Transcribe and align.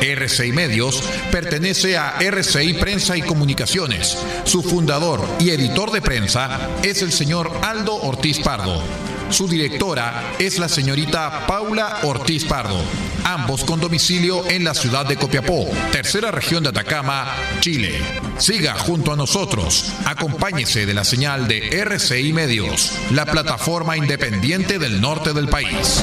RCI 0.00 0.52
Medios 0.52 1.02
pertenece 1.30 1.96
a 1.96 2.16
RCI 2.20 2.74
Prensa 2.74 3.16
y 3.16 3.22
Comunicaciones. 3.22 4.16
Su 4.44 4.62
fundador 4.62 5.26
y 5.40 5.50
editor 5.50 5.90
de 5.90 6.00
prensa 6.00 6.70
es 6.82 7.02
el 7.02 7.12
señor 7.12 7.50
Aldo 7.62 7.94
Ortiz 7.94 8.38
Pardo. 8.38 8.82
Su 9.30 9.46
directora 9.46 10.34
es 10.38 10.58
la 10.58 10.68
señorita 10.68 11.46
Paula 11.46 11.98
Ortiz 12.04 12.44
Pardo, 12.44 12.80
ambos 13.24 13.62
con 13.62 13.78
domicilio 13.78 14.48
en 14.48 14.64
la 14.64 14.72
ciudad 14.72 15.04
de 15.04 15.16
Copiapó, 15.16 15.68
tercera 15.92 16.30
región 16.30 16.62
de 16.62 16.70
Atacama, 16.70 17.26
Chile. 17.60 17.94
Siga 18.38 18.74
junto 18.74 19.12
a 19.12 19.16
nosotros, 19.16 19.92
acompáñese 20.06 20.86
de 20.86 20.94
la 20.94 21.04
señal 21.04 21.46
de 21.46 21.58
RCI 21.82 22.32
Medios, 22.32 22.92
la 23.12 23.26
plataforma 23.26 23.98
independiente 23.98 24.78
del 24.78 25.00
norte 25.00 25.34
del 25.34 25.48
país. 25.48 26.02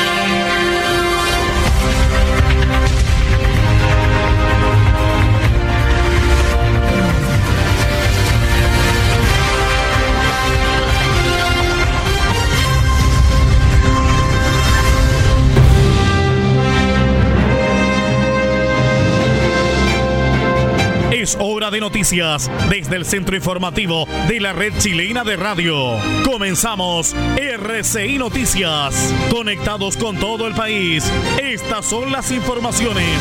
Noticias 21.81 22.49
desde 22.69 22.95
el 22.95 23.05
centro 23.05 23.35
informativo 23.35 24.07
de 24.29 24.39
la 24.39 24.53
red 24.53 24.71
chilena 24.77 25.23
de 25.23 25.35
radio. 25.35 25.97
Comenzamos 26.23 27.13
RCI 27.35 28.19
Noticias. 28.19 29.13
Conectados 29.31 29.97
con 29.97 30.15
todo 30.17 30.47
el 30.47 30.53
país. 30.53 31.11
Estas 31.41 31.85
son 31.85 32.11
las 32.11 32.31
informaciones. 32.31 33.17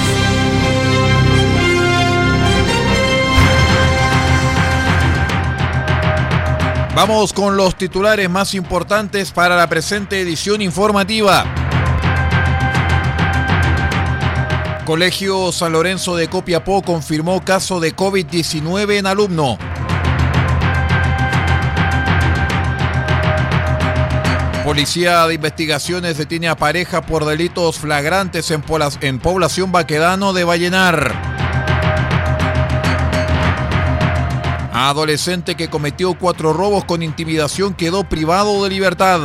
Vamos 6.95 7.33
con 7.33 7.57
los 7.57 7.77
titulares 7.77 8.29
más 8.29 8.55
importantes 8.55 9.33
para 9.33 9.57
la 9.57 9.69
presente 9.69 10.21
edición 10.21 10.61
informativa. 10.61 11.70
Colegio 14.91 15.53
San 15.53 15.71
Lorenzo 15.71 16.17
de 16.17 16.27
Copiapó 16.27 16.83
confirmó 16.83 17.45
caso 17.45 17.79
de 17.79 17.95
COVID-19 17.95 18.99
en 18.99 19.07
alumno. 19.07 19.57
Policía 24.65 25.29
de 25.29 25.35
Investigaciones 25.35 26.19
detiene 26.19 26.49
a 26.49 26.57
pareja 26.57 27.03
por 27.03 27.25
delitos 27.25 27.79
flagrantes 27.79 28.51
en, 28.51 29.21
población 29.21 29.71
Baquedano 29.71 30.33
de 30.33 30.43
Vallenar. 30.43 31.13
Adolescente 34.73 35.55
que 35.55 35.71
cometió 35.71 36.15
cuatro 36.15 36.53
robos 36.53 36.85
con 36.85 37.05
intimidación 37.05 37.75
quedó 37.75 38.03
privado 38.03 38.65
de 38.65 38.71
libertad. 38.71 39.21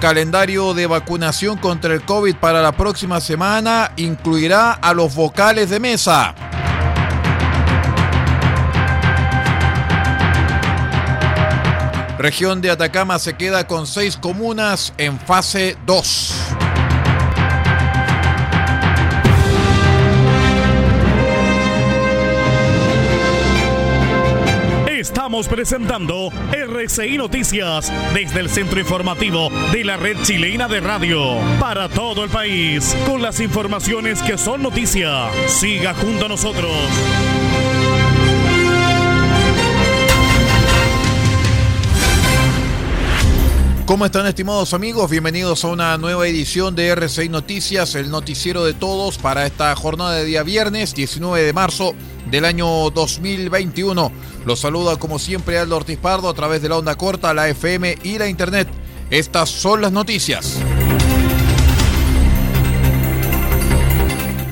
Calendario 0.00 0.72
de 0.72 0.86
vacunación 0.86 1.58
contra 1.58 1.92
el 1.92 2.02
COVID 2.02 2.36
para 2.36 2.62
la 2.62 2.72
próxima 2.72 3.20
semana 3.20 3.92
incluirá 3.96 4.72
a 4.72 4.94
los 4.94 5.14
vocales 5.14 5.68
de 5.68 5.78
mesa. 5.78 6.34
Región 12.18 12.62
de 12.62 12.70
Atacama 12.70 13.18
se 13.18 13.34
queda 13.34 13.66
con 13.66 13.86
seis 13.86 14.16
comunas 14.16 14.94
en 14.96 15.20
fase 15.20 15.76
2. 15.84 16.49
Estamos 25.10 25.48
presentando 25.48 26.30
RCI 26.52 27.18
Noticias 27.18 27.92
desde 28.14 28.38
el 28.38 28.48
centro 28.48 28.78
informativo 28.78 29.50
de 29.72 29.82
la 29.82 29.96
red 29.96 30.16
chilena 30.22 30.68
de 30.68 30.78
radio 30.78 31.36
para 31.58 31.88
todo 31.88 32.22
el 32.22 32.30
país 32.30 32.96
con 33.06 33.20
las 33.20 33.40
informaciones 33.40 34.22
que 34.22 34.38
son 34.38 34.62
noticia. 34.62 35.28
Siga 35.48 35.94
junto 35.94 36.26
a 36.26 36.28
nosotros. 36.28 36.70
¿Cómo 43.90 44.06
están 44.06 44.24
estimados 44.28 44.72
amigos? 44.72 45.10
Bienvenidos 45.10 45.64
a 45.64 45.66
una 45.66 45.98
nueva 45.98 46.24
edición 46.28 46.76
de 46.76 46.86
RCI 46.90 47.28
Noticias, 47.28 47.96
el 47.96 48.08
noticiero 48.08 48.64
de 48.64 48.72
todos 48.72 49.18
para 49.18 49.46
esta 49.46 49.74
jornada 49.74 50.12
de 50.12 50.24
día 50.24 50.44
viernes 50.44 50.94
19 50.94 51.42
de 51.42 51.52
marzo 51.52 51.96
del 52.30 52.44
año 52.44 52.68
2021. 52.90 54.12
Los 54.46 54.60
saluda 54.60 54.96
como 54.96 55.18
siempre 55.18 55.58
Aldo 55.58 55.76
Ortiz 55.76 55.98
Pardo 55.98 56.28
a 56.28 56.34
través 56.34 56.62
de 56.62 56.68
la 56.68 56.78
onda 56.78 56.94
corta, 56.94 57.34
la 57.34 57.48
FM 57.48 57.98
y 58.04 58.16
la 58.16 58.28
internet. 58.28 58.68
Estas 59.10 59.48
son 59.48 59.80
las 59.80 59.90
noticias. 59.90 60.60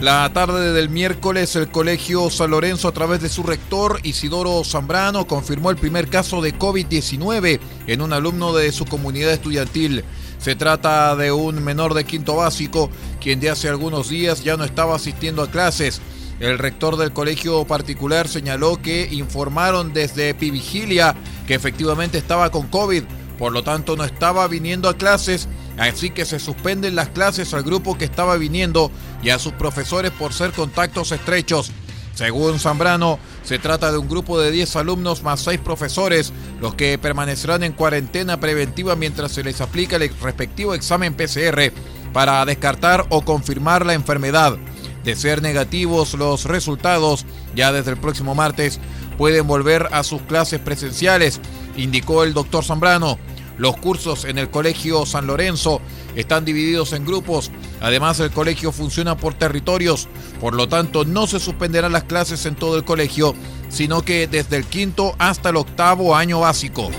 La 0.01 0.33
tarde 0.33 0.73
del 0.73 0.91
miércoles, 0.91 1.57
el 1.57 1.73
Colegio 1.73 2.31
San 2.31 2.53
Lorenzo, 2.53 2.87
a 2.87 2.93
través 2.93 3.21
de 3.21 3.29
su 3.29 3.43
rector 3.43 3.99
Isidoro 4.05 4.63
Zambrano, 4.63 5.27
confirmó 5.27 5.71
el 5.71 5.77
primer 5.77 6.07
caso 6.07 6.41
de 6.41 6.57
COVID-19 6.57 7.59
en 7.89 8.01
un 8.01 8.13
alumno 8.13 8.55
de 8.55 8.71
su 8.71 8.85
comunidad 8.85 9.33
estudiantil. 9.33 10.05
Se 10.39 10.55
trata 10.55 11.17
de 11.17 11.33
un 11.33 11.65
menor 11.65 11.95
de 11.95 12.05
quinto 12.05 12.37
básico, 12.37 12.91
quien 13.21 13.41
de 13.41 13.51
hace 13.51 13.69
algunos 13.69 14.09
días 14.09 14.45
ya 14.45 14.57
no 14.57 14.63
estaba 14.63 14.95
asistiendo 14.95 15.43
a 15.43 15.51
clases. 15.51 16.01
El 16.39 16.59
rector 16.59 16.97
del 16.97 17.13
colegio 17.13 17.65
particular 17.65 18.29
señaló 18.29 18.81
que 18.81 19.09
informaron 19.11 19.93
desde 19.93 20.29
Epivigilia 20.29 21.17
que 21.49 21.55
efectivamente 21.55 22.19
estaba 22.19 22.51
con 22.51 22.69
COVID, 22.69 23.03
por 23.37 23.51
lo 23.51 23.65
tanto 23.65 23.97
no 23.97 24.05
estaba 24.05 24.47
viniendo 24.47 24.89
a 24.89 24.97
clases 24.97 25.49
Así 25.79 26.11
que 26.11 26.25
se 26.25 26.41
suspenden 26.41 26.97
las 26.97 27.09
clases 27.09 27.55
al 27.55 27.63
grupo 27.63 27.97
que 27.97 28.05
estaba 28.05 28.37
viniendo 28.37 28.91
y 29.23 29.31
a 29.31 29.39
sus 29.39 29.53
profesores 29.53 30.11
por 30.11 30.33
ser 30.33 30.53
contactos 30.53 31.13
estrechos. 31.13 31.71
Según 32.15 32.59
Zambrano, 32.59 33.21
se 33.45 33.61
trata 33.61 33.93
de 33.93 33.99
un 33.99 34.09
grupo 34.09 34.41
de 34.41 34.51
10 34.51 34.75
alumnos 34.75 35.23
más 35.23 35.39
6 35.41 35.61
profesores, 35.61 36.33
los 36.61 36.75
que 36.75 36.99
permanecerán 36.99 37.63
en 37.63 37.73
cuarentena 37.73 38.41
preventiva 38.41 38.97
mientras 38.97 39.31
se 39.31 39.45
les 39.45 39.61
aplica 39.61 39.95
el 39.95 40.11
respectivo 40.21 40.75
examen 40.75 41.15
PCR 41.15 41.73
para 42.13 42.45
descartar 42.45 43.07
o 43.11 43.23
confirmar 43.23 43.87
la 43.87 43.95
enfermedad. 43.95 44.57
De 45.05 45.15
ser 45.15 45.43
negativos 45.43 46.15
los 46.15 46.45
resultados, 46.47 47.25
ya 47.55 47.71
desde 47.71 47.93
el 47.93 47.99
próximo 47.99 48.35
martes 48.35 48.81
pueden 49.17 49.47
volver 49.47 49.89
a 49.93 50.03
sus 50.03 50.21
clases 50.23 50.59
presenciales, 50.59 51.41
indicó 51.77 52.25
el 52.25 52.35
doctor 52.35 52.65
Zambrano. 52.65 53.17
Los 53.59 53.77
cursos 53.77 54.25
en 54.25 54.39
el 54.39 54.51
Colegio 54.51 55.05
San 55.05 55.27
Lorenzo 55.27 55.81
están 56.17 56.45
divididos 56.45 56.93
en 56.93 57.05
grupos. 57.05 57.51
Además, 57.81 58.21
el 58.21 58.31
colegio 58.31 58.73
funciona 58.73 59.17
por 59.17 59.35
territorios. 59.35 60.09
Por 60.41 60.55
lo 60.55 60.69
tanto, 60.69 61.05
no 61.05 61.27
se 61.27 61.41
suspenderán 61.41 61.93
las 61.93 62.05
clases 62.05 62.47
en 62.47 62.55
todo 62.55 62.77
el 62.77 62.85
colegio, 62.85 63.35
sino 63.69 64.03
que 64.03 64.27
desde 64.27 64.57
el 64.57 64.65
quinto 64.65 65.15
hasta 65.19 65.51
el 65.51 65.57
octavo 65.57 66.17
año 66.17 66.41
básico. 66.41 66.91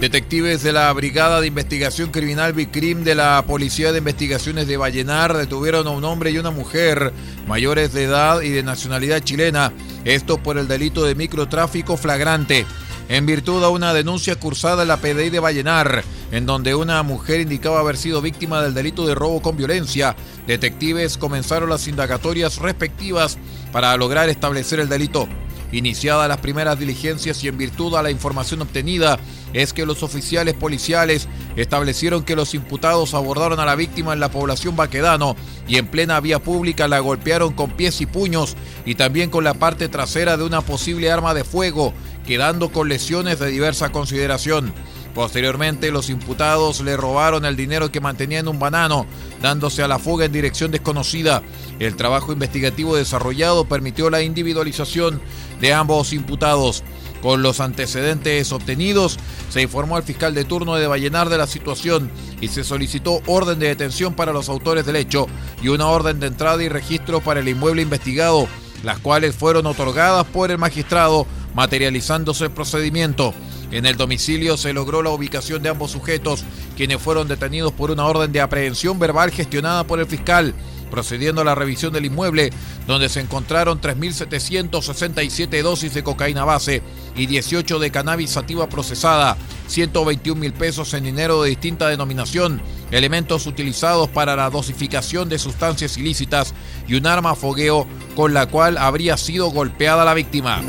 Detectives 0.00 0.62
de 0.62 0.74
la 0.74 0.92
Brigada 0.92 1.40
de 1.40 1.46
Investigación 1.46 2.10
Criminal 2.10 2.52
Bicrim 2.52 3.02
de 3.02 3.14
la 3.14 3.42
Policía 3.46 3.92
de 3.92 3.98
Investigaciones 3.98 4.68
de 4.68 4.76
Vallenar 4.76 5.34
detuvieron 5.34 5.86
a 5.86 5.90
un 5.90 6.04
hombre 6.04 6.30
y 6.30 6.38
una 6.38 6.50
mujer 6.50 7.14
mayores 7.48 7.94
de 7.94 8.04
edad 8.04 8.42
y 8.42 8.50
de 8.50 8.62
nacionalidad 8.62 9.20
chilena, 9.20 9.72
esto 10.04 10.36
por 10.36 10.58
el 10.58 10.68
delito 10.68 11.02
de 11.04 11.14
microtráfico 11.14 11.96
flagrante. 11.96 12.66
en 13.08 13.24
virtud 13.24 13.60
de 13.62 13.68
una 13.68 13.94
denuncia 13.94 14.34
cursada 14.34 14.82
en 14.82 14.88
la 14.88 14.96
PDI 14.96 15.30
de 15.30 15.38
Vallenar, 15.38 16.02
en 16.32 16.44
donde 16.44 16.74
una 16.74 17.02
mujer 17.04 17.40
indicaba 17.40 17.80
haber 17.80 17.96
sido 17.96 18.20
víctima 18.20 18.60
del 18.60 18.74
delito 18.74 19.06
de 19.06 19.14
robo 19.14 19.40
con 19.40 19.56
violencia. 19.56 20.16
Detectives 20.46 21.16
comenzaron 21.16 21.70
las 21.70 21.86
indagatorias 21.86 22.58
respectivas 22.58 23.38
para 23.72 23.96
lograr 23.96 24.28
establecer 24.28 24.80
el 24.80 24.88
delito. 24.88 25.28
Iniciadas 25.72 26.28
las 26.28 26.38
primeras 26.38 26.78
diligencias 26.78 27.42
y 27.42 27.48
en 27.48 27.58
virtud 27.58 27.94
a 27.94 28.02
la 28.02 28.10
información 28.10 28.62
obtenida, 28.62 29.18
es 29.52 29.72
que 29.72 29.86
los 29.86 30.02
oficiales 30.02 30.54
policiales 30.54 31.28
establecieron 31.56 32.24
que 32.24 32.36
los 32.36 32.54
imputados 32.54 33.14
abordaron 33.14 33.60
a 33.60 33.64
la 33.64 33.74
víctima 33.74 34.12
en 34.12 34.20
la 34.20 34.30
población 34.30 34.76
Baquedano 34.76 35.36
y 35.66 35.76
en 35.76 35.86
plena 35.86 36.20
vía 36.20 36.38
pública 36.38 36.88
la 36.88 37.00
golpearon 37.00 37.52
con 37.52 37.70
pies 37.70 38.00
y 38.00 38.06
puños 38.06 38.56
y 38.84 38.94
también 38.94 39.30
con 39.30 39.44
la 39.44 39.54
parte 39.54 39.88
trasera 39.88 40.36
de 40.36 40.44
una 40.44 40.60
posible 40.60 41.10
arma 41.10 41.34
de 41.34 41.44
fuego, 41.44 41.94
quedando 42.26 42.70
con 42.70 42.88
lesiones 42.88 43.38
de 43.38 43.48
diversa 43.48 43.92
consideración. 43.92 44.72
Posteriormente, 45.16 45.90
los 45.90 46.10
imputados 46.10 46.82
le 46.82 46.94
robaron 46.94 47.46
el 47.46 47.56
dinero 47.56 47.90
que 47.90 48.02
mantenía 48.02 48.40
en 48.40 48.48
un 48.48 48.58
banano, 48.58 49.06
dándose 49.40 49.82
a 49.82 49.88
la 49.88 49.98
fuga 49.98 50.26
en 50.26 50.32
dirección 50.32 50.70
desconocida. 50.70 51.42
El 51.78 51.96
trabajo 51.96 52.34
investigativo 52.34 52.94
desarrollado 52.94 53.64
permitió 53.66 54.10
la 54.10 54.20
individualización 54.20 55.22
de 55.58 55.72
ambos 55.72 56.12
imputados. 56.12 56.84
Con 57.26 57.42
los 57.42 57.58
antecedentes 57.58 58.52
obtenidos, 58.52 59.18
se 59.50 59.60
informó 59.60 59.96
al 59.96 60.04
fiscal 60.04 60.32
de 60.32 60.44
turno 60.44 60.76
de 60.76 60.86
Vallenar 60.86 61.28
de 61.28 61.36
la 61.36 61.48
situación 61.48 62.08
y 62.40 62.46
se 62.46 62.62
solicitó 62.62 63.20
orden 63.26 63.58
de 63.58 63.66
detención 63.66 64.14
para 64.14 64.32
los 64.32 64.48
autores 64.48 64.86
del 64.86 64.94
hecho 64.94 65.26
y 65.60 65.66
una 65.66 65.88
orden 65.88 66.20
de 66.20 66.28
entrada 66.28 66.62
y 66.62 66.68
registro 66.68 67.20
para 67.20 67.40
el 67.40 67.48
inmueble 67.48 67.82
investigado, 67.82 68.46
las 68.84 69.00
cuales 69.00 69.34
fueron 69.34 69.66
otorgadas 69.66 70.24
por 70.26 70.52
el 70.52 70.58
magistrado, 70.58 71.26
materializándose 71.52 72.44
el 72.44 72.52
procedimiento. 72.52 73.34
En 73.72 73.86
el 73.86 73.96
domicilio 73.96 74.56
se 74.56 74.72
logró 74.72 75.02
la 75.02 75.10
ubicación 75.10 75.64
de 75.64 75.70
ambos 75.70 75.90
sujetos, 75.90 76.44
quienes 76.76 77.02
fueron 77.02 77.26
detenidos 77.26 77.72
por 77.72 77.90
una 77.90 78.06
orden 78.06 78.30
de 78.30 78.40
aprehensión 78.40 79.00
verbal 79.00 79.32
gestionada 79.32 79.82
por 79.82 79.98
el 79.98 80.06
fiscal, 80.06 80.54
procediendo 80.86 81.42
a 81.42 81.44
la 81.44 81.54
revisión 81.54 81.92
del 81.92 82.06
inmueble, 82.06 82.50
donde 82.86 83.08
se 83.08 83.20
encontraron 83.20 83.80
3.767 83.80 85.62
dosis 85.62 85.94
de 85.94 86.02
cocaína 86.02 86.44
base 86.44 86.82
y 87.14 87.26
18 87.26 87.78
de 87.78 87.90
cannabis 87.90 88.30
sativa 88.30 88.68
procesada, 88.68 89.36
121 89.68 90.40
mil 90.40 90.52
pesos 90.52 90.94
en 90.94 91.04
dinero 91.04 91.42
de 91.42 91.50
distinta 91.50 91.88
denominación, 91.88 92.60
elementos 92.90 93.46
utilizados 93.46 94.08
para 94.08 94.36
la 94.36 94.50
dosificación 94.50 95.28
de 95.28 95.38
sustancias 95.38 95.96
ilícitas 95.96 96.54
y 96.86 96.94
un 96.94 97.06
arma 97.06 97.34
fogueo 97.34 97.86
con 98.14 98.34
la 98.34 98.46
cual 98.46 98.78
habría 98.78 99.16
sido 99.16 99.50
golpeada 99.50 100.04
la 100.04 100.14
víctima. 100.14 100.62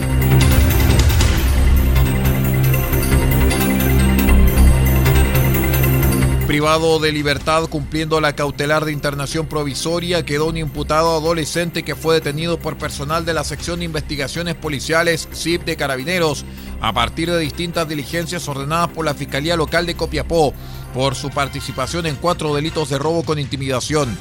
Privado 6.47 6.97
de 6.99 7.11
libertad 7.11 7.65
cumpliendo 7.65 8.21
la 8.21 8.33
cautelar 8.33 8.85
de 8.85 8.93
internación 8.93 9.47
provisoria, 9.47 10.23
quedó 10.23 10.45
un 10.45 10.55
imputado 10.55 11.17
adolescente 11.17 11.83
que 11.83 11.93
fue 11.93 12.15
detenido 12.15 12.57
por 12.57 12.77
personal 12.77 13.25
de 13.25 13.33
la 13.33 13.43
sección 13.43 13.79
de 13.79 13.85
investigaciones 13.85 14.55
policiales 14.55 15.27
CIP 15.33 15.65
de 15.65 15.75
Carabineros 15.75 16.45
a 16.79 16.93
partir 16.93 17.29
de 17.29 17.39
distintas 17.39 17.89
diligencias 17.89 18.47
ordenadas 18.47 18.87
por 18.91 19.03
la 19.03 19.13
Fiscalía 19.13 19.57
Local 19.57 19.85
de 19.85 19.95
Copiapó 19.95 20.53
por 20.93 21.15
su 21.15 21.31
participación 21.31 22.05
en 22.05 22.15
cuatro 22.15 22.55
delitos 22.55 22.87
de 22.87 22.97
robo 22.97 23.23
con 23.23 23.39
intimidación. 23.39 24.17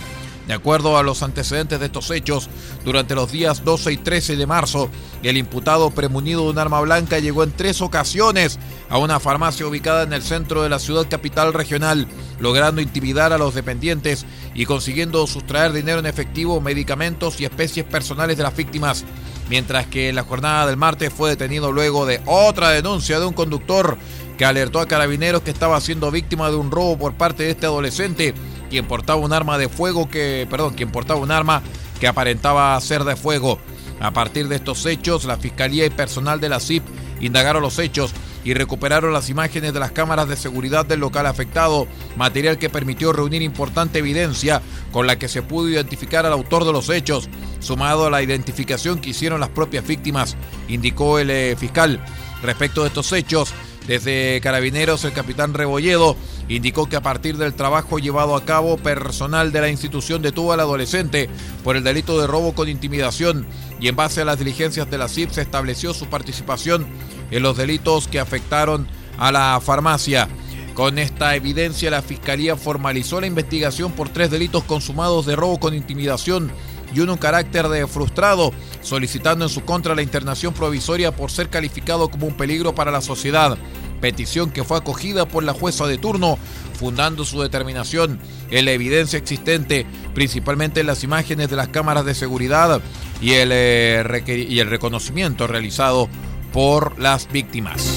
De 0.47 0.55
acuerdo 0.55 0.97
a 0.97 1.03
los 1.03 1.23
antecedentes 1.25 1.81
de 1.81 1.87
estos 1.87 2.11
hechos, 2.13 2.49
durante 2.85 3.17
los 3.17 3.33
días 3.33 3.65
12 3.65 3.93
y 3.93 3.97
13 3.97 4.37
de 4.37 4.47
marzo, 4.47 4.89
el 5.25 5.37
imputado 5.37 5.91
premunido 5.91 6.45
de 6.45 6.51
un 6.51 6.59
arma 6.59 6.81
blanca 6.81 7.19
llegó 7.19 7.43
en 7.43 7.51
tres 7.51 7.81
ocasiones 7.81 8.61
a 8.89 8.99
una 8.99 9.19
farmacia 9.19 9.67
ubicada 9.67 10.05
en 10.05 10.13
el 10.13 10.23
centro 10.23 10.63
de 10.63 10.69
la 10.69 10.79
ciudad 10.79 11.09
capital 11.11 11.53
regional, 11.53 12.07
logrando 12.39 12.81
intimidar 12.81 13.33
a 13.33 13.39
los 13.39 13.55
dependientes 13.55 14.25
y 14.55 14.67
consiguiendo 14.67 15.27
sustraer 15.27 15.73
dinero 15.73 15.99
en 15.99 16.07
efectivo, 16.07 16.61
medicamentos 16.61 17.41
y 17.41 17.45
especies 17.45 17.85
personales 17.85 18.37
de 18.37 18.45
las 18.45 18.57
víctimas. 18.57 19.05
Mientras 19.49 19.87
que 19.87 20.09
en 20.09 20.17
la 20.17 20.25
jornada 20.25 20.67
del 20.67 20.77
martes 20.77 21.13
fue 21.13 21.31
detenido 21.31 21.73
luego 21.73 22.07
de 22.07 22.21
otra 22.25 22.71
denuncia 22.71 23.19
de 23.19 23.27
un 23.27 23.33
conductor 23.35 23.97
que 24.37 24.45
alertó 24.45 24.81
a 24.81 24.87
carabineros 24.87 25.43
que 25.43 25.51
estaba 25.51 25.81
siendo 25.81 26.11
víctima 26.11 26.51
de 26.51 26.57
un 26.57 26.71
robo 26.71 26.99
por 26.99 27.15
parte 27.15 27.45
de 27.45 27.51
este 27.51 27.67
adolescente 27.67 28.35
quien 28.71 28.87
portaba 28.87 29.21
un 29.21 29.33
arma 29.33 29.59
de 29.59 29.69
fuego 29.69 30.09
que, 30.09 30.47
perdón, 30.51 30.75
quien 30.75 30.91
portaba 30.91 31.21
un 31.21 31.31
arma 31.31 31.63
que 32.01 32.07
aparentaba 32.07 32.81
ser 32.81 33.05
de 33.05 33.17
fuego. 33.17 33.59
A 34.01 34.11
partir 34.11 34.49
de 34.49 34.57
estos 34.57 34.85
hechos, 34.87 35.25
la 35.25 35.39
Fiscalía 35.39 35.87
y 35.87 35.91
personal 35.91 36.41
de 36.41 36.49
la 36.49 36.61
CIP 36.61 36.85
indagaron 37.21 37.63
los 37.63 37.79
hechos 37.79 38.13
y 38.45 38.55
recuperaron 38.55 39.13
las 39.13 39.29
imágenes 39.29 39.73
de 39.73 39.81
las 39.81 39.91
cámaras 39.91 40.29
de 40.29 40.37
seguridad 40.37 40.87
del 40.87 41.01
local 41.01 41.27
afectado, 41.27 41.89
material 42.17 42.59
que 42.59 42.71
permitió 42.71 43.13
reunir 43.13 43.43
importante 43.43 43.99
evidencia 43.99 44.63
con 44.93 45.09
la 45.09 45.19
que 45.19 45.27
se 45.27 45.43
pudo 45.43 45.69
identificar 45.69 46.27
al 46.27 46.33
autor 46.33 46.65
de 46.65 46.73
los 46.73 46.89
hechos, 46.89 47.29
sumado 47.59 48.07
a 48.07 48.11
la 48.11 48.23
identificación 48.23 49.01
que 49.01 49.11
hicieron 49.11 49.41
las 49.41 49.49
propias 49.49 49.85
víctimas, 49.85 50.37
indicó 50.69 51.19
el 51.19 51.31
eh, 51.31 51.57
fiscal. 51.59 52.01
Respecto 52.43 52.83
de 52.83 52.89
estos 52.89 53.11
hechos, 53.13 53.53
desde 53.87 54.41
Carabineros, 54.41 55.05
el 55.05 55.13
capitán 55.13 55.55
Rebolledo 55.55 56.17
indicó 56.49 56.89
que 56.89 56.97
a 56.97 57.03
partir 57.03 57.37
del 57.37 57.55
trabajo 57.55 57.99
llevado 57.99 58.37
a 58.37 58.45
cabo, 58.45 58.77
personal 58.77 59.53
de 59.53 59.61
la 59.61 59.69
institución 59.69 60.23
detuvo 60.23 60.53
al 60.53 60.61
adolescente 60.61 61.29
por 61.65 61.77
el 61.77 61.85
delito 61.85 62.21
de 62.21 62.27
robo 62.27 62.55
con 62.55 62.69
intimidación 62.69 63.47
y 63.81 63.89
en 63.89 63.97
base 63.97 64.21
a 64.21 64.25
las 64.25 64.39
diligencias 64.39 64.91
de 64.91 64.99
la 64.99 65.09
CIP 65.09 65.31
se 65.31 65.43
estableció 65.43 65.93
su 65.93 66.07
participación 66.07 66.87
en 67.31 67.43
los 67.43 67.57
delitos 67.57 68.09
que 68.09 68.21
afectaron 68.21 68.87
a 69.19 69.33
la 69.33 69.61
farmacia. 69.61 70.29
Con 70.75 70.99
esta 70.99 71.35
evidencia, 71.35 71.91
la 71.91 72.03
Fiscalía 72.03 72.55
formalizó 72.55 73.19
la 73.21 73.27
investigación 73.27 73.93
por 73.93 74.11
tres 74.11 74.31
delitos 74.31 74.63
consumados 74.65 75.25
de 75.25 75.35
robo 75.35 75.59
con 75.59 75.75
intimidación 75.75 76.53
y 76.95 77.01
uno 77.01 77.15
en 77.15 77.19
carácter 77.19 77.69
de 77.69 77.87
frustrado, 77.87 78.53
solicitando 78.83 79.47
en 79.47 79.49
su 79.49 79.65
contra 79.65 79.95
la 79.95 80.03
internación 80.03 80.53
provisoria 80.53 81.17
por 81.17 81.31
ser 81.31 81.49
calificado 81.49 82.09
como 82.09 82.27
un 82.27 82.37
peligro 82.37 82.75
para 82.75 82.91
la 82.91 83.01
sociedad. 83.01 83.57
Petición 84.01 84.51
que 84.51 84.65
fue 84.65 84.79
acogida 84.79 85.27
por 85.27 85.43
la 85.43 85.53
jueza 85.53 85.87
de 85.87 85.99
turno, 85.99 86.39
fundando 86.79 87.25
su 87.25 87.41
determinación 87.41 88.21
en 88.51 88.65
la 88.65 88.73
evidencia 88.73 89.19
existente, 89.19 89.87
principalmente 90.15 90.81
en 90.81 90.87
las 90.87 91.05
imágenes 91.05 91.49
de 91.49 91.57
las 91.57 91.69
cámaras 91.69 92.05
de 92.05 92.15
seguridad 92.15 92.81
y 93.21 93.33
el, 93.33 93.51
eh, 93.53 94.03
reconocimiento 94.03 95.47
realizado 95.47 96.09
por 96.53 96.99
las 96.99 97.31
víctimas. 97.31 97.96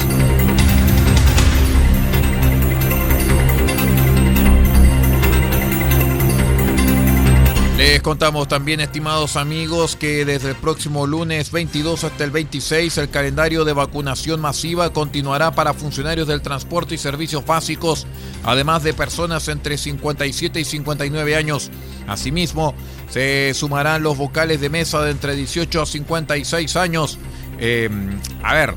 Les 7.90 8.04
contamos 8.04 8.48
también, 8.48 8.82
estimados 8.82 9.36
amigos, 9.36 9.96
que 9.96 10.24
desde 10.24 10.50
el 10.50 10.56
próximo 10.56 11.08
lunes 11.08 11.52
22 11.52 12.04
hasta 12.04 12.24
el 12.24 12.30
26 12.30 12.96
el 13.00 13.10
calendario 13.10 13.66
de 13.66 13.74
vacunación 13.74 14.40
masiva 14.40 14.94
continuará 14.94 15.56
para 15.56 15.74
funcionarios 15.74 16.28
del 16.28 16.44
transporte 16.44 16.94
y 16.94 17.00
servicios 17.00 17.48
básicos, 17.48 18.06
además 18.44 18.84
de 18.84 18.94
personas 18.94 19.48
entre 19.48 19.76
57 19.76 20.60
y 20.60 20.66
59 20.66 21.36
años. 21.36 21.72
Asimismo, 22.06 22.76
se 23.10 23.56
sumarán 23.56 24.04
los 24.04 24.16
vocales 24.20 24.62
de 24.62 24.70
mesa 24.70 25.02
de 25.02 25.10
entre 25.10 25.36
18 25.36 25.82
a 25.82 25.86
56 25.88 26.76
años. 26.76 27.18
Em, 27.58 28.20
a 28.44 28.54
ver, 28.54 28.76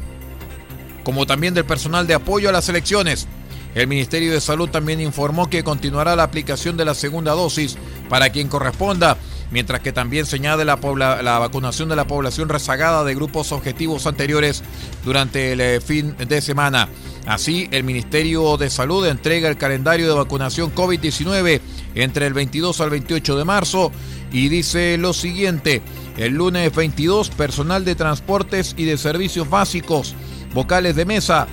como 1.04 1.26
también 1.26 1.52
del 1.52 1.66
personal 1.66 2.06
de 2.06 2.14
apoyo 2.14 2.48
a 2.48 2.52
las 2.52 2.70
elecciones. 2.70 3.28
El 3.74 3.86
Ministerio 3.86 4.32
de 4.32 4.40
Salud 4.40 4.68
también 4.68 5.00
informó 5.00 5.48
que 5.48 5.64
continuará 5.64 6.14
la 6.14 6.24
aplicación 6.24 6.76
de 6.76 6.84
la 6.84 6.94
segunda 6.94 7.32
dosis 7.32 7.76
para 8.08 8.30
quien 8.30 8.48
corresponda, 8.48 9.16
mientras 9.50 9.80
que 9.80 9.92
también 9.92 10.26
se 10.26 10.36
añade 10.36 10.64
la, 10.64 10.76
la 11.22 11.38
vacunación 11.38 11.88
de 11.88 11.96
la 11.96 12.06
población 12.06 12.48
rezagada 12.48 13.04
de 13.04 13.14
grupos 13.14 13.52
objetivos 13.52 14.06
anteriores 14.06 14.62
durante 15.04 15.52
el 15.52 15.60
eh, 15.60 15.80
fin 15.80 16.14
de 16.16 16.40
semana. 16.42 16.88
Así, 17.26 17.68
el 17.70 17.84
Ministerio 17.84 18.56
de 18.56 18.68
Salud 18.68 19.06
entrega 19.06 19.48
el 19.48 19.56
calendario 19.56 20.08
de 20.08 20.14
vacunación 20.14 20.74
COVID-19 20.74 21.60
entre 21.94 22.26
el 22.26 22.34
22 22.34 22.80
al 22.80 22.90
28 22.90 23.38
de 23.38 23.44
marzo 23.44 23.92
y 24.32 24.48
dice 24.48 24.98
lo 24.98 25.12
siguiente, 25.12 25.82
el 26.16 26.34
lunes 26.34 26.74
22, 26.74 27.30
personal 27.30 27.84
de 27.84 27.94
transportes 27.94 28.74
y 28.76 28.84
de 28.84 28.98
servicios 28.98 29.48
básicos, 29.48 30.14
vocales 30.52 30.96
de 30.96 31.04
mesa, 31.04 31.46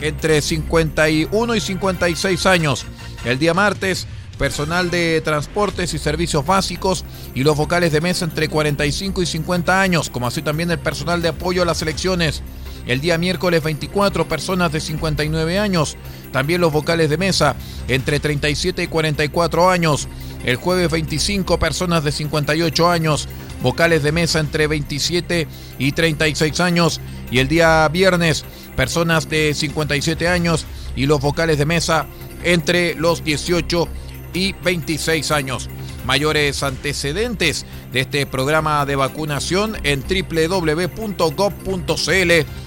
entre 0.00 0.40
51 0.40 1.54
y 1.54 1.60
56 1.60 2.46
años. 2.46 2.86
El 3.24 3.38
día 3.38 3.54
martes, 3.54 4.06
personal 4.40 4.90
de 4.90 5.20
transportes 5.22 5.92
y 5.92 5.98
servicios 5.98 6.46
básicos 6.46 7.04
y 7.34 7.42
los 7.42 7.58
vocales 7.58 7.92
de 7.92 8.00
mesa 8.00 8.24
entre 8.24 8.48
45 8.48 9.20
y 9.20 9.26
50 9.26 9.82
años, 9.82 10.08
como 10.08 10.26
así 10.26 10.40
también 10.40 10.70
el 10.70 10.78
personal 10.78 11.20
de 11.20 11.28
apoyo 11.28 11.62
a 11.62 11.66
las 11.66 11.82
elecciones. 11.82 12.42
El 12.86 13.02
día 13.02 13.18
miércoles 13.18 13.62
24 13.62 14.26
personas 14.26 14.72
de 14.72 14.80
59 14.80 15.58
años, 15.58 15.98
también 16.32 16.62
los 16.62 16.72
vocales 16.72 17.10
de 17.10 17.18
mesa 17.18 17.54
entre 17.88 18.18
37 18.18 18.82
y 18.82 18.86
44 18.86 19.68
años. 19.68 20.08
El 20.42 20.56
jueves 20.56 20.90
25 20.90 21.58
personas 21.58 22.02
de 22.02 22.10
58 22.10 22.90
años, 22.90 23.28
vocales 23.62 24.02
de 24.02 24.12
mesa 24.12 24.40
entre 24.40 24.66
27 24.66 25.46
y 25.78 25.92
36 25.92 26.60
años 26.60 27.00
y 27.30 27.40
el 27.40 27.48
día 27.48 27.86
viernes 27.88 28.46
personas 28.80 29.28
de 29.28 29.52
57 29.52 30.26
años 30.26 30.64
y 30.96 31.04
los 31.04 31.20
vocales 31.20 31.58
de 31.58 31.66
mesa 31.66 32.06
entre 32.42 32.94
los 32.94 33.22
18 33.22 33.86
y 34.32 34.54
26 34.54 35.30
años. 35.32 35.68
Mayores 36.06 36.62
antecedentes 36.62 37.66
de 37.92 38.00
este 38.00 38.24
programa 38.24 38.86
de 38.86 38.96
vacunación 38.96 39.76
en 39.82 40.02
www.gov.cl 40.02 41.20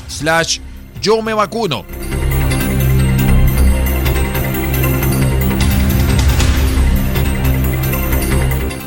slash 0.08 0.60
yo 1.02 1.24
me 1.24 1.34
vacuno. 1.34 1.84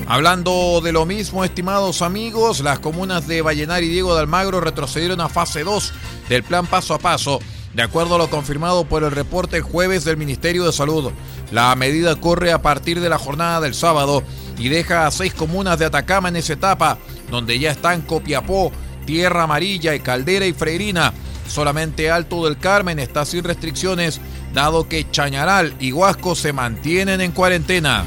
Hablando 0.09 0.81
de 0.81 0.93
lo 0.93 1.05
mismo, 1.05 1.45
estimados 1.45 2.01
amigos, 2.01 2.61
las 2.61 2.79
comunas 2.79 3.27
de 3.27 3.43
Vallenar 3.43 3.83
y 3.83 3.89
Diego 3.89 4.15
de 4.15 4.21
Almagro 4.21 4.61
retrocedieron 4.61 5.21
a 5.21 5.29
fase 5.29 5.65
2 5.65 5.93
del 6.29 6.43
plan 6.43 6.67
paso 6.67 6.95
a 6.95 6.99
paso, 6.99 7.41
de 7.75 7.83
acuerdo 7.83 8.15
a 8.15 8.19
lo 8.19 8.31
confirmado 8.31 8.87
por 8.87 9.05
el 9.05 9.11
reporte 9.11 9.61
jueves 9.61 10.05
del 10.05 10.17
Ministerio 10.17 10.65
de 10.65 10.73
Salud. 10.73 11.13
La 11.53 11.75
medida 11.77 12.17
corre 12.17 12.53
a 12.53 12.63
partir 12.63 13.01
de 13.01 13.09
la 13.09 13.19
jornada 13.19 13.61
del 13.61 13.75
sábado 13.75 14.23
y 14.59 14.69
deja 14.69 15.07
a 15.07 15.11
seis 15.11 15.35
comunas 15.35 15.79
de 15.79 15.85
Atacama 15.85 16.29
en 16.29 16.37
esa 16.37 16.55
etapa, 16.55 16.99
donde 17.31 17.59
ya 17.59 17.71
están 17.71 18.03
Copiapó, 18.03 18.73
Tierra 19.05 19.45
Amarilla, 19.45 19.95
y 19.95 20.01
Caldera 20.01 20.47
y 20.47 20.53
Freirina. 20.53 21.13
Solamente 21.49 22.11
Alto 22.11 22.45
del 22.45 22.59
Carmen 22.59 22.99
está 22.99 23.25
sin 23.25 23.45
restricciones, 23.45 24.21
dado 24.53 24.89
que 24.89 25.09
Chañaral 25.11 25.75
y 25.79 25.93
Huasco 25.93 26.35
se 26.35 26.53
mantienen 26.53 27.21
en 27.21 27.33
cuarentena. 27.33 28.05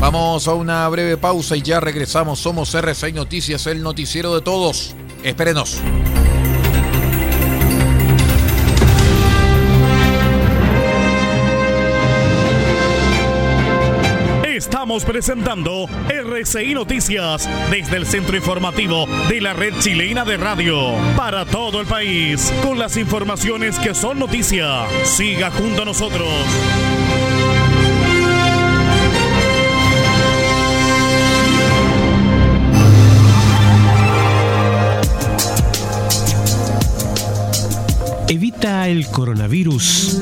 Vamos 0.00 0.48
a 0.48 0.54
una 0.54 0.88
breve 0.88 1.16
pausa 1.18 1.56
y 1.56 1.62
ya 1.62 1.78
regresamos. 1.78 2.38
Somos 2.38 2.74
R6 2.74 3.12
Noticias, 3.12 3.66
el 3.66 3.82
noticiero 3.82 4.34
de 4.34 4.40
todos. 4.40 4.94
Espérenos. 5.22 5.80
Estamos 14.44 15.04
presentando 15.04 15.86
RCI 16.08 16.74
Noticias 16.74 17.48
desde 17.70 17.96
el 17.96 18.06
centro 18.06 18.36
informativo 18.36 19.06
de 19.28 19.40
la 19.40 19.52
red 19.52 19.72
chilena 19.78 20.24
de 20.24 20.36
radio 20.36 20.94
para 21.16 21.44
todo 21.44 21.80
el 21.80 21.86
país 21.86 22.52
con 22.62 22.78
las 22.78 22.96
informaciones 22.96 23.78
que 23.78 23.94
son 23.94 24.18
noticia. 24.18 24.86
Siga 25.04 25.50
junto 25.50 25.82
a 25.82 25.84
nosotros. 25.84 26.28
Coronavirus 39.20 40.18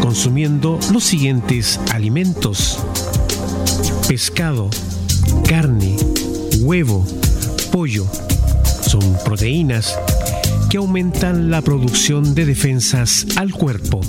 consumiendo 0.00 0.80
los 0.92 1.04
siguientes 1.04 1.78
alimentos. 1.92 2.80
Pescado, 4.08 4.68
carne, 5.48 5.96
huevo, 6.58 7.06
pollo. 7.70 8.06
Son 8.84 9.16
proteínas 9.24 9.96
que 10.68 10.78
aumentan 10.78 11.52
la 11.52 11.62
producción 11.62 12.34
de 12.34 12.44
defensas 12.44 13.24
al 13.36 13.52
cuerpo. 13.52 14.00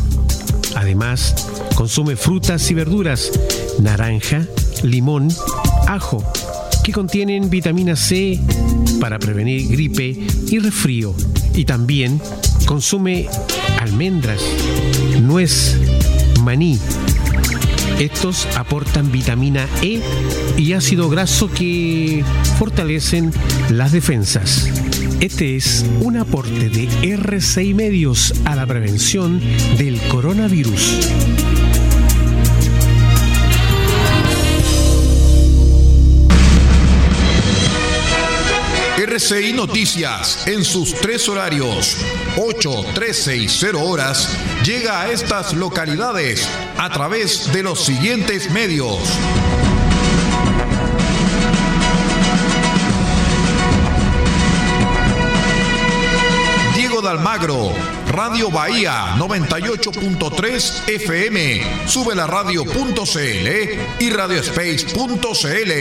Además, 0.75 1.35
consume 1.75 2.15
frutas 2.15 2.71
y 2.71 2.73
verduras, 2.73 3.31
naranja, 3.79 4.47
limón, 4.81 5.27
ajo, 5.87 6.23
que 6.83 6.91
contienen 6.91 7.51
vitamina 7.51 7.95
C 7.95 8.39
para 8.99 9.19
prevenir 9.19 9.67
gripe 9.67 10.17
y 10.47 10.57
resfrío. 10.57 11.13
Y 11.53 11.65
también 11.65 12.19
Consume 12.65 13.27
almendras, 13.81 14.43
nuez, 15.21 15.77
maní. 16.41 16.79
Estos 17.99 18.47
aportan 18.55 19.11
vitamina 19.11 19.67
E 19.81 20.01
y 20.57 20.73
ácido 20.73 21.09
graso 21.09 21.49
que 21.51 22.23
fortalecen 22.57 23.31
las 23.69 23.91
defensas. 23.91 24.69
Este 25.19 25.55
es 25.55 25.85
un 25.99 26.17
aporte 26.17 26.69
de 26.69 26.87
RCI 27.13 27.73
Medios 27.73 28.33
a 28.45 28.55
la 28.55 28.65
prevención 28.65 29.41
del 29.77 29.99
coronavirus. 30.07 31.50
RCI 39.13 39.51
Noticias, 39.51 40.47
en 40.47 40.63
sus 40.63 40.95
tres 40.95 41.27
horarios, 41.27 41.97
8, 42.37 42.85
13 42.93 43.35
y 43.35 43.49
0 43.49 43.83
horas, 43.83 44.37
llega 44.63 45.01
a 45.01 45.11
estas 45.11 45.51
localidades 45.51 46.47
a 46.77 46.89
través 46.89 47.51
de 47.51 47.61
los 47.61 47.83
siguientes 47.83 48.49
medios. 48.51 48.99
Almagro, 57.11 57.71
Radio 58.07 58.49
Bahía 58.49 59.15
98.3 59.17 60.87
FM, 60.87 61.61
sube 61.85 62.15
la 62.15 62.25
radio.cl 62.25 63.47
y 63.99 64.09
radiospace.cl. 64.09 65.71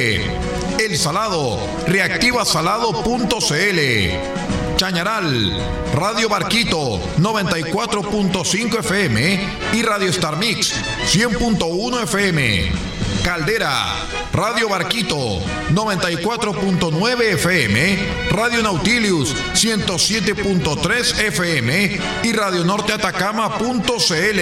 El 0.81 0.99
Salado, 0.99 1.61
reactivasalado.cl. 1.87 4.77
Chañaral, 4.77 5.57
Radio 5.95 6.29
Barquito 6.29 7.01
94.5 7.19 8.81
FM 8.81 9.41
y 9.73 9.83
Radio 9.83 10.11
Star 10.11 10.37
Mix 10.37 10.75
100.1 11.07 12.03
FM. 12.03 12.90
Caldera, 13.23 14.07
Radio 14.33 14.69
Barquito 14.69 15.41
94.9 15.71 17.21
FM, 17.35 17.99
Radio 18.31 18.63
Nautilius 18.63 19.35
107.3 19.55 21.19
FM 21.27 22.01
y 22.25 22.33
Radio 22.33 22.65
Norte 22.65 22.93
Atacama.cl. 22.93 24.41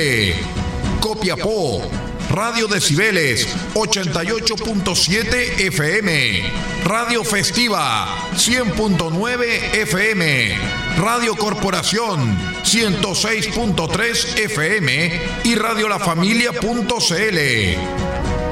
Copiapó, 1.01 1.83
Radio 2.31 2.69
Decibeles 2.69 3.49
88.7 3.75 5.61
FM, 5.67 6.43
Radio 6.85 7.25
Festiva 7.25 8.07
100.9 8.35 9.75
FM, 9.75 10.57
Radio 10.99 11.37
Corporación 11.37 12.37
106.3 12.63 14.39
FM 14.39 15.21
y 15.45 15.55
Radio 15.55 15.89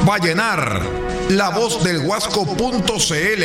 La 0.06 0.12
Familia.cl. 0.12 0.16
Vallenar, 0.16 0.82
La 1.30 1.48
Voz 1.50 1.82
del 1.82 1.98
Huasco.cl. 1.98 3.44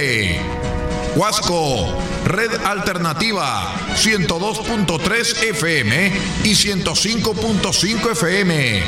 Huasco, 1.15 1.97
Red 2.25 2.51
Alternativa 2.63 3.73
102.3 3.95 5.43
FM 5.49 6.11
y 6.43 6.51
105.5 6.51 8.11
FM. 8.11 8.83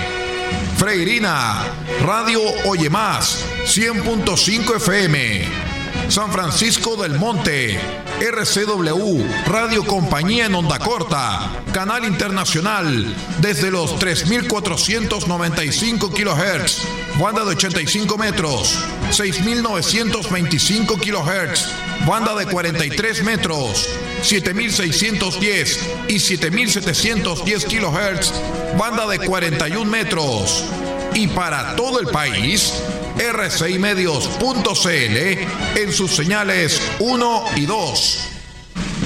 Freirina, 0.78 1.64
Radio 2.06 2.42
Oye 2.66 2.90
Más, 2.92 3.44
100.5 3.66 4.76
FM. 4.78 5.73
San 6.10 6.32
Francisco 6.32 6.96
del 6.96 7.18
Monte, 7.18 7.80
RCW, 8.20 9.24
Radio 9.48 9.84
Compañía 9.86 10.46
en 10.46 10.54
Onda 10.56 10.80
Corta, 10.80 11.64
Canal 11.72 12.04
Internacional, 12.06 13.14
desde 13.40 13.72
los 13.72 14.00
3.495 14.00 16.14
kHz, 16.14 16.82
banda 17.20 17.44
de 17.46 17.52
85 17.52 18.18
metros, 18.18 18.78
6.925 19.12 21.00
kHz, 21.00 21.70
banda 22.06 22.36
de 22.36 22.46
43 22.46 23.24
metros, 23.24 23.88
7610 24.22 25.80
y 26.10 26.20
7710 26.20 27.66
kHz, 27.66 28.34
banda 28.78 29.08
de 29.08 29.20
41 29.20 29.90
metros. 29.90 30.66
Y 31.16 31.28
para 31.28 31.76
todo 31.76 32.00
el 32.00 32.08
país, 32.08 32.74
rcimedios.cl 33.18 35.80
en 35.80 35.92
sus 35.92 36.16
señales 36.16 36.80
1 37.00 37.46
y 37.56 37.66
2. 37.66 38.30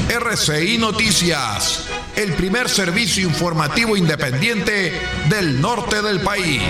RCI 0.09 0.77
Noticias, 0.77 1.85
el 2.15 2.33
primer 2.33 2.69
servicio 2.69 3.27
informativo 3.27 3.97
independiente 3.97 4.93
del 5.29 5.59
norte 5.59 6.01
del 6.01 6.21
país. 6.21 6.61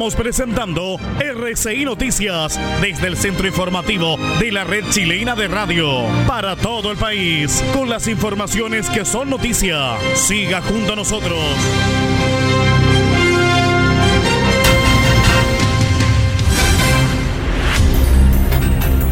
Estamos 0.00 0.16
presentando 0.16 0.96
RCI 1.18 1.84
Noticias 1.84 2.58
desde 2.80 3.06
el 3.06 3.18
centro 3.18 3.46
informativo 3.46 4.16
de 4.38 4.50
la 4.50 4.64
red 4.64 4.82
chilena 4.88 5.36
de 5.36 5.46
radio 5.46 6.06
para 6.26 6.56
todo 6.56 6.90
el 6.90 6.96
país 6.96 7.62
con 7.74 7.90
las 7.90 8.08
informaciones 8.08 8.88
que 8.88 9.04
son 9.04 9.28
noticia. 9.28 9.98
Siga 10.14 10.62
junto 10.62 10.94
a 10.94 10.96
nosotros. 10.96 11.38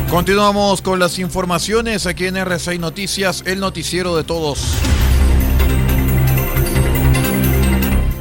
Continuamos 0.09 0.81
con 0.81 0.99
las 0.99 1.19
informaciones 1.19 2.07
aquí 2.07 2.25
en 2.25 2.39
RCI 2.39 2.79
Noticias, 2.79 3.43
el 3.45 3.61
noticiero 3.61 4.17
de 4.17 4.25
todos. 4.25 4.75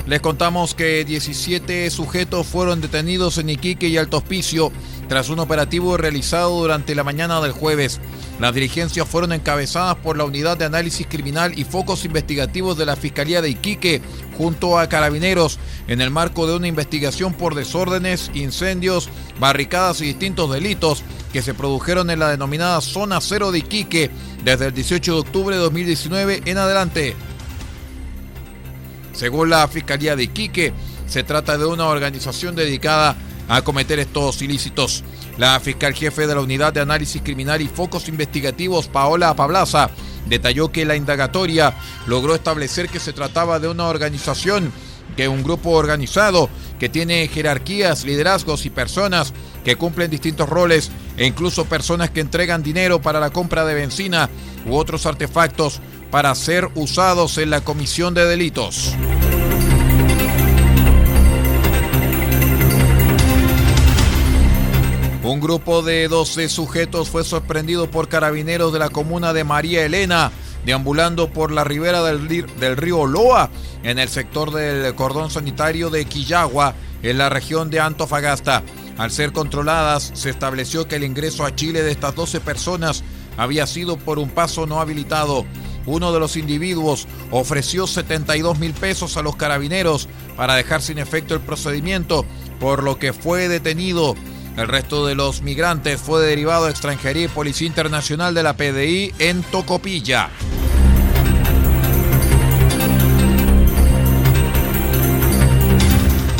Les 0.07 0.21
contamos 0.21 0.73
que 0.73 1.03
17 1.03 1.89
sujetos 1.89 2.47
fueron 2.47 2.79
detenidos 2.79 3.37
en 3.39 3.49
Iquique 3.49 3.89
y 3.89 3.97
Alto 3.97 4.15
Hospicio 4.15 4.71
tras 5.09 5.27
un 5.27 5.39
operativo 5.39 5.97
realizado 5.97 6.61
durante 6.61 6.95
la 6.95 7.03
mañana 7.03 7.41
del 7.41 7.51
jueves. 7.51 7.99
Las 8.39 8.53
diligencias 8.53 9.05
fueron 9.05 9.33
encabezadas 9.33 9.97
por 9.97 10.15
la 10.15 10.23
Unidad 10.23 10.55
de 10.55 10.63
Análisis 10.63 11.07
Criminal 11.07 11.59
y 11.59 11.65
Focos 11.65 12.05
Investigativos 12.05 12.77
de 12.77 12.85
la 12.85 12.95
Fiscalía 12.95 13.41
de 13.41 13.49
Iquique 13.49 14.01
junto 14.37 14.79
a 14.79 14.87
carabineros 14.87 15.59
en 15.89 15.99
el 15.99 16.09
marco 16.09 16.47
de 16.47 16.55
una 16.55 16.69
investigación 16.69 17.33
por 17.33 17.53
desórdenes, 17.53 18.31
incendios, 18.33 19.09
barricadas 19.41 19.99
y 19.99 20.05
distintos 20.05 20.49
delitos 20.49 21.03
que 21.33 21.41
se 21.41 21.53
produjeron 21.53 22.09
en 22.11 22.19
la 22.19 22.29
denominada 22.29 22.79
Zona 22.79 23.19
Cero 23.19 23.51
de 23.51 23.59
Iquique 23.59 24.09
desde 24.45 24.67
el 24.67 24.73
18 24.73 25.15
de 25.15 25.19
octubre 25.19 25.55
de 25.57 25.61
2019 25.63 26.43
en 26.45 26.57
adelante. 26.57 27.13
Según 29.17 29.49
la 29.49 29.67
Fiscalía 29.67 30.15
de 30.15 30.25
Iquique, 30.25 30.73
se 31.07 31.23
trata 31.23 31.57
de 31.57 31.65
una 31.65 31.87
organización 31.87 32.53
dedicada 32.53 33.15
a 33.47 33.63
cometer 33.63 33.97
estos 33.97 34.43
ilícitos. 34.43 35.03
La 35.39 35.59
fiscal 35.59 35.95
jefe 35.95 36.27
de 36.27 36.35
la 36.35 36.41
Unidad 36.41 36.71
de 36.71 36.81
Análisis 36.81 37.23
Criminal 37.23 37.59
y 37.63 37.67
Focos 37.67 38.09
Investigativos, 38.09 38.87
Paola 38.87 39.35
Pablaza, 39.35 39.89
detalló 40.29 40.71
que 40.71 40.85
la 40.85 40.95
indagatoria 40.95 41.73
logró 42.05 42.35
establecer 42.35 42.89
que 42.89 42.99
se 42.99 43.11
trataba 43.11 43.59
de 43.59 43.67
una 43.67 43.87
organización, 43.87 44.71
que 45.15 45.27
un 45.27 45.41
grupo 45.41 45.71
organizado 45.71 46.47
que 46.79 46.87
tiene 46.87 47.27
jerarquías, 47.27 48.05
liderazgos 48.05 48.67
y 48.67 48.69
personas 48.69 49.33
que 49.65 49.77
cumplen 49.77 50.11
distintos 50.11 50.47
roles 50.47 50.91
e 51.17 51.25
incluso 51.25 51.65
personas 51.65 52.11
que 52.11 52.19
entregan 52.19 52.61
dinero 52.61 53.01
para 53.01 53.19
la 53.19 53.31
compra 53.31 53.65
de 53.65 53.73
benzina 53.73 54.29
u 54.67 54.75
otros 54.75 55.07
artefactos 55.07 55.81
para 56.11 56.33
ser 56.35 56.69
usados 56.75 57.37
en 57.37 57.49
la 57.49 57.61
comisión 57.61 58.13
de 58.13 58.25
delitos. 58.25 58.95
Un 65.27 65.41
grupo 65.41 65.81
de 65.81 66.07
12 66.07 66.47
sujetos 66.47 67.09
fue 67.09 67.25
sorprendido 67.25 67.91
por 67.91 68.07
carabineros 68.07 68.71
de 68.71 68.79
la 68.79 68.89
comuna 68.89 69.33
de 69.33 69.43
María 69.43 69.83
Elena, 69.83 70.31
deambulando 70.65 71.33
por 71.33 71.51
la 71.51 71.65
ribera 71.65 72.01
del, 72.01 72.77
río 72.77 73.05
Loa, 73.05 73.49
en 73.83 73.99
el 73.99 74.07
sector 74.07 74.51
del 74.51 74.95
cordón 74.95 75.29
sanitario 75.29 75.89
de 75.89 76.05
Quillagua, 76.05 76.75
en 77.03 77.17
la 77.17 77.27
región 77.27 77.69
de 77.69 77.81
Antofagasta. 77.81 78.63
Al 78.97 79.11
ser 79.11 79.33
controladas, 79.33 80.11
se 80.13 80.29
estableció 80.29 80.87
que 80.87 80.95
el 80.95 81.03
ingreso 81.03 81.45
a 81.45 81.53
Chile 81.53 81.83
de 81.83 81.91
estas 81.91 82.15
12 82.15 82.39
personas 82.39 83.03
había 83.35 83.67
sido 83.67 83.97
por 83.97 84.19
un 84.19 84.29
paso 84.29 84.65
no 84.65 84.79
habilitado. 84.79 85.45
Uno 85.87 86.11
de 86.11 86.19
los 86.19 86.35
individuos 86.35 87.07
ofreció 87.31 87.87
72 87.87 88.59
mil 88.59 88.73
pesos 88.73 89.17
a 89.17 89.23
los 89.23 89.35
carabineros 89.35 90.07
para 90.35 90.55
dejar 90.55 90.83
sin 90.83 90.99
efecto 90.99 91.33
el 91.33 91.39
procedimiento, 91.39 92.25
por 92.59 92.83
lo 92.83 92.99
que 92.99 93.13
fue 93.13 93.47
detenido. 93.47 94.13
El 94.57 94.67
resto 94.67 95.05
de 95.05 95.15
los 95.15 95.41
migrantes 95.41 96.01
fue 96.01 96.23
derivado 96.23 96.65
a 96.65 96.69
Extranjería 96.69 97.25
y 97.25 97.29
Policía 97.29 97.67
Internacional 97.67 98.33
de 98.33 98.43
la 98.43 98.57
PDI 98.57 99.13
en 99.19 99.43
Tocopilla. 99.43 100.29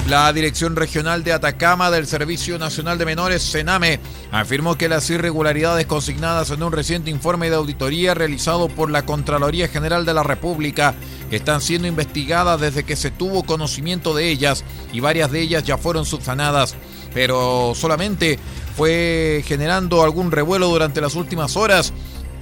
La 0.07 0.31
Dirección 0.31 0.77
Regional 0.77 1.25
de 1.25 1.33
Atacama 1.33 1.91
del 1.91 2.07
Servicio 2.07 2.57
Nacional 2.57 2.97
de 2.97 3.05
Menores, 3.05 3.43
SENAME, 3.43 3.99
afirmó 4.31 4.77
que 4.77 4.87
las 4.87 5.09
irregularidades 5.09 5.85
consignadas 5.85 6.49
en 6.49 6.63
un 6.63 6.71
reciente 6.71 7.09
informe 7.09 7.49
de 7.49 7.57
auditoría 7.57 8.13
realizado 8.13 8.69
por 8.69 8.89
la 8.89 9.05
Contraloría 9.05 9.67
General 9.67 10.05
de 10.05 10.13
la 10.13 10.23
República 10.23 10.95
están 11.29 11.59
siendo 11.59 11.89
investigadas 11.89 12.61
desde 12.61 12.85
que 12.85 12.95
se 12.95 13.11
tuvo 13.11 13.43
conocimiento 13.43 14.15
de 14.15 14.29
ellas 14.29 14.63
y 14.93 15.01
varias 15.01 15.29
de 15.29 15.41
ellas 15.41 15.65
ya 15.65 15.77
fueron 15.77 16.05
subsanadas, 16.05 16.75
pero 17.13 17.73
solamente 17.75 18.39
fue 18.77 19.43
generando 19.45 20.03
algún 20.03 20.31
revuelo 20.31 20.69
durante 20.69 21.01
las 21.01 21.15
últimas 21.15 21.57
horas, 21.57 21.91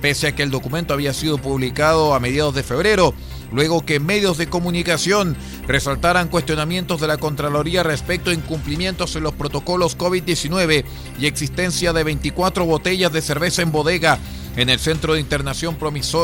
pese 0.01 0.28
a 0.28 0.36
que 0.36 0.43
el 0.43 0.51
documento 0.51 0.93
había 0.93 1.15
sido 1.15 1.39
publicado 1.39 2.13
a 2.13 2.19
mediados 2.19 2.54
de 2.54 2.62
febrero 2.62 3.15
luego 3.55 3.85
que 3.85 4.01
medios 4.01 4.37
de 4.37 4.47
comunicación 4.47 5.35
resaltaran 5.67 6.27
cuestionamientos 6.27 6.99
de 6.99 7.07
la 7.07 7.17
Contraloría 7.17 7.83
respecto 7.83 8.29
a 8.29 8.33
incumplimientos 8.33 9.15
en 9.15 9.23
los 9.23 9.33
protocolos 9.33 9.97
COVID-19 9.97 10.83
y 11.17 11.25
existencia 11.25 11.93
de 11.93 12.03
24 12.03 12.65
botellas 12.65 13.13
de 13.13 13.21
cerveza 13.21 13.61
en 13.61 13.71
bodega 13.71 14.19
en 14.57 14.69
el 14.69 14.79
Centro 14.79 15.13
de 15.13 15.21
Internación 15.21 15.77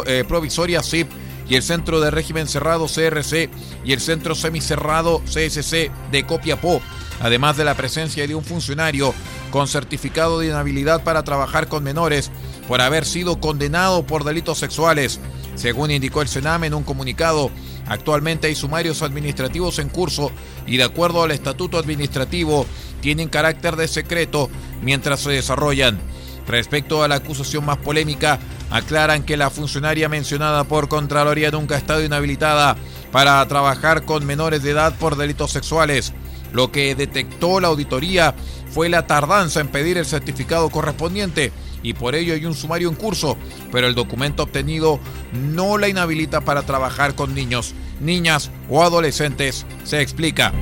eh, 0.06 0.26
Provisoria 0.28 0.84
CIP 0.84 1.10
y 1.48 1.56
el 1.56 1.63
Centro 1.63 2.02
de 2.02 2.12
Régimen 2.12 2.48
Cerrado 2.48 2.88
CRC 2.88 3.50
y 3.86 3.94
el 3.94 4.02
Centro 4.02 4.36
Semicerrado 4.36 5.22
CSC 5.26 5.89
de 6.12 6.26
Copiapó, 6.26 6.82
además 7.22 7.58
de 7.58 7.65
la 7.65 7.76
presencia 7.76 8.28
de 8.28 8.36
un 8.36 8.44
funcionario 8.44 9.13
con 9.52 9.67
certificado 9.67 10.39
de 10.39 10.48
inhabilidad 10.48 11.04
para 11.04 11.24
trabajar 11.24 11.67
con 11.67 11.84
menores 11.84 12.32
por 12.72 12.80
haber 12.80 13.04
sido 13.04 13.42
condenado 13.42 14.08
por 14.08 14.24
delitos 14.24 14.58
sexuales. 14.58 15.20
Según 15.56 15.92
indicó 15.92 16.22
el 16.22 16.30
Sename 16.30 16.68
en 16.68 16.74
un 16.74 16.84
comunicado, 16.84 17.52
actualmente 17.86 18.48
hay 18.48 18.56
sumarios 18.56 19.02
administrativos 19.02 19.78
en 19.80 19.90
curso 19.90 20.32
y 20.66 20.78
de 20.78 20.86
acuerdo 20.86 21.22
al 21.22 21.32
estatuto 21.32 21.78
administrativo 21.78 22.66
tienen 23.02 23.28
carácter 23.28 23.76
de 23.76 23.90
secreto 23.90 24.50
mientras 24.82 25.20
se 25.20 25.32
desarrollan. 25.32 26.00
Respecto 26.48 27.04
a 27.04 27.10
la 27.10 27.16
acusación 27.16 27.66
más 27.66 27.76
polémica, 27.76 28.40
aclaran 28.70 29.24
que 29.24 29.36
la 29.36 29.50
funcionaria 29.50 30.08
mencionada 30.08 30.64
por 30.64 30.88
Contraloría 30.88 31.52
nunca 31.52 31.76
ha 31.76 31.78
estado 31.78 32.06
inhabilitada 32.06 32.78
para 33.12 33.46
trabajar 33.50 34.06
con 34.06 34.26
menores 34.26 34.64
de 34.64 34.72
edad 34.72 34.96
por 34.98 35.18
delitos 35.18 35.52
sexuales. 35.52 36.14
Lo 36.54 36.72
que 36.72 36.96
detectó 36.96 37.60
la 37.60 37.68
auditoría 37.68 38.34
fue 38.70 38.88
la 38.88 39.08
tardanza 39.08 39.60
en 39.60 39.68
pedir 39.68 39.98
el 39.98 40.06
certificado 40.06 40.70
correspondiente 40.70 41.52
y 41.84 41.94
por 41.94 42.15
ello 42.15 42.34
hay 42.34 42.46
un 42.46 42.56
sumario 42.56 42.89
en 42.89 42.96
curso, 42.96 43.38
pero 43.72 43.88
el 43.88 43.96
documento 43.96 44.44
obtenido 44.44 45.00
no 45.34 45.78
la 45.78 45.88
inhabilita 45.88 46.41
para 46.41 46.63
trabajar 46.63 47.15
con 47.15 47.34
niños, 47.34 47.74
niñas 48.00 48.52
o 48.70 48.84
adolescentes, 48.84 49.65
se 49.84 50.02
explica. 50.02 50.54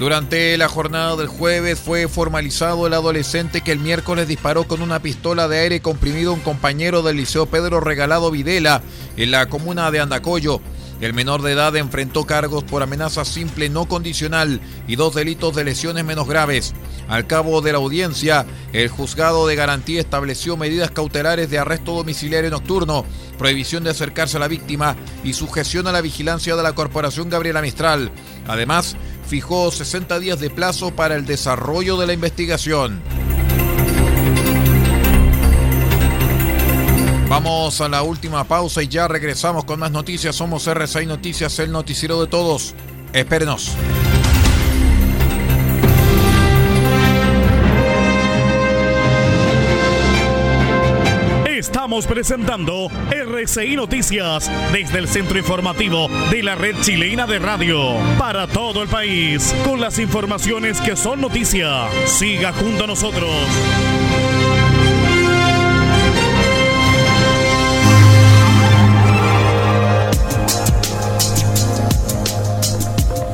Durante 0.00 0.56
la 0.56 0.66
jornada 0.66 1.14
del 1.14 1.26
jueves 1.26 1.78
fue 1.78 2.08
formalizado 2.08 2.86
el 2.86 2.94
adolescente 2.94 3.60
que 3.60 3.70
el 3.70 3.80
miércoles 3.80 4.26
disparó 4.26 4.64
con 4.64 4.80
una 4.80 5.02
pistola 5.02 5.46
de 5.46 5.58
aire 5.58 5.82
comprimido 5.82 6.30
a 6.30 6.34
un 6.34 6.40
compañero 6.40 7.02
del 7.02 7.18
Liceo 7.18 7.44
Pedro 7.44 7.80
Regalado 7.80 8.30
Videla 8.30 8.80
en 9.18 9.30
la 9.30 9.44
comuna 9.50 9.90
de 9.90 10.00
Andacoyo. 10.00 10.62
El 11.00 11.14
menor 11.14 11.40
de 11.40 11.52
edad 11.52 11.74
enfrentó 11.76 12.24
cargos 12.24 12.62
por 12.62 12.82
amenaza 12.82 13.24
simple 13.24 13.70
no 13.70 13.86
condicional 13.86 14.60
y 14.86 14.96
dos 14.96 15.14
delitos 15.14 15.56
de 15.56 15.64
lesiones 15.64 16.04
menos 16.04 16.28
graves. 16.28 16.74
Al 17.08 17.26
cabo 17.26 17.62
de 17.62 17.72
la 17.72 17.78
audiencia, 17.78 18.44
el 18.74 18.88
juzgado 18.88 19.46
de 19.46 19.56
garantía 19.56 20.00
estableció 20.00 20.58
medidas 20.58 20.90
cautelares 20.90 21.48
de 21.48 21.58
arresto 21.58 21.94
domiciliario 21.94 22.50
nocturno, 22.50 23.06
prohibición 23.38 23.82
de 23.82 23.90
acercarse 23.90 24.36
a 24.36 24.40
la 24.40 24.48
víctima 24.48 24.94
y 25.24 25.32
sujeción 25.32 25.86
a 25.86 25.92
la 25.92 26.02
vigilancia 26.02 26.54
de 26.54 26.62
la 26.62 26.74
Corporación 26.74 27.30
Gabriela 27.30 27.62
Mistral. 27.62 28.10
Además, 28.46 28.96
fijó 29.26 29.70
60 29.70 30.18
días 30.18 30.38
de 30.38 30.50
plazo 30.50 30.90
para 30.94 31.14
el 31.14 31.24
desarrollo 31.24 31.96
de 31.96 32.06
la 32.08 32.12
investigación. 32.12 33.00
Vamos 37.30 37.80
a 37.80 37.88
la 37.88 38.02
última 38.02 38.42
pausa 38.42 38.82
y 38.82 38.88
ya 38.88 39.06
regresamos 39.06 39.64
con 39.64 39.78
más 39.78 39.92
noticias. 39.92 40.34
Somos 40.34 40.66
R6 40.66 41.06
Noticias, 41.06 41.60
el 41.60 41.70
noticiero 41.70 42.20
de 42.20 42.26
todos. 42.26 42.74
Espérenos. 43.12 43.76
Estamos 51.46 52.04
presentando 52.08 52.88
RCI 53.12 53.76
Noticias 53.76 54.50
desde 54.72 54.98
el 54.98 55.06
centro 55.06 55.38
informativo 55.38 56.08
de 56.32 56.42
la 56.42 56.56
red 56.56 56.74
chilena 56.80 57.28
de 57.28 57.38
radio 57.38 57.94
para 58.18 58.48
todo 58.48 58.82
el 58.82 58.88
país 58.88 59.54
con 59.64 59.80
las 59.80 60.00
informaciones 60.00 60.80
que 60.80 60.96
son 60.96 61.20
noticia. 61.20 61.86
Siga 62.06 62.52
junto 62.52 62.84
a 62.84 62.86
nosotros. 62.88 63.30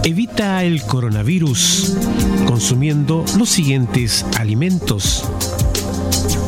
Evita 0.06 0.62
el 0.62 0.82
coronavirus 0.82 1.96
consumiendo 2.46 3.24
los 3.36 3.48
siguientes 3.48 4.24
alimentos. 4.38 5.24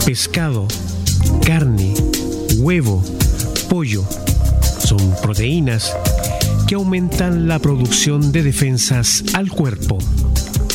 Pescado, 0.07 0.69
carne, 1.45 1.93
huevo, 2.59 3.03
pollo. 3.69 4.05
Son 4.79 5.13
proteínas 5.21 5.93
que 6.69 6.77
aumentan 6.77 7.49
la 7.49 7.59
producción 7.59 8.31
de 8.31 8.45
defensas 8.45 9.25
al 9.35 9.51
cuerpo. 9.51 9.99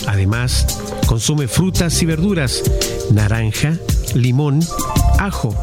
Además, 0.05 0.67
consume 1.05 1.47
frutas 1.47 2.01
y 2.01 2.05
verduras, 2.05 2.63
naranja, 3.13 3.77
limón, 4.13 4.59
ajo, 5.19 5.55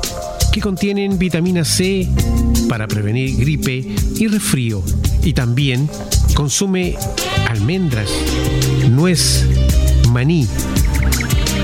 que 0.52 0.62
contienen 0.62 1.18
vitamina 1.18 1.66
C 1.66 2.08
para 2.66 2.88
prevenir 2.88 3.36
gripe 3.36 3.94
y 4.16 4.26
resfrío. 4.26 4.82
Y 5.22 5.34
también 5.34 5.86
consume 6.40 6.96
almendras, 7.50 8.08
nuez, 8.88 9.44
maní. 10.08 10.48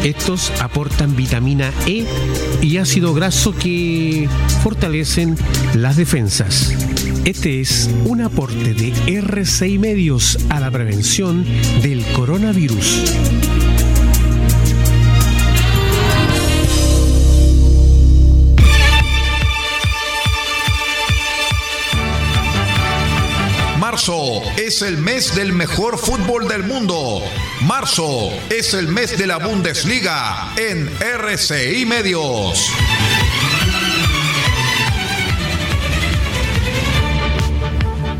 Estos 0.05 0.53
aportan 0.61 1.17
vitamina 1.17 1.73
E 1.87 2.05
y 2.61 2.77
ácido 2.77 3.15
graso 3.15 3.55
que 3.55 4.29
fortalecen 4.63 5.35
las 5.73 5.97
defensas. 5.97 6.75
Este 7.25 7.63
es 7.63 7.89
un 8.05 8.21
aporte 8.21 8.75
de 8.75 8.93
RCI 9.19 9.79
Medios 9.79 10.39
a 10.51 10.61
la 10.61 10.71
prevención 10.71 11.47
del 11.81 12.05
coronavirus. 12.13 13.76
Es 24.67 24.83
el 24.83 24.99
mes 24.99 25.37
del 25.37 25.53
mejor 25.53 25.97
fútbol 25.97 26.49
del 26.49 26.65
mundo. 26.65 27.23
Marzo 27.61 28.31
es 28.51 28.75
el 28.75 28.89
mes 28.89 29.17
de 29.17 29.29
la 29.29 29.37
Bundesliga 29.37 30.53
en 30.57 30.91
RCI 31.01 31.87
Medios. 31.87 32.69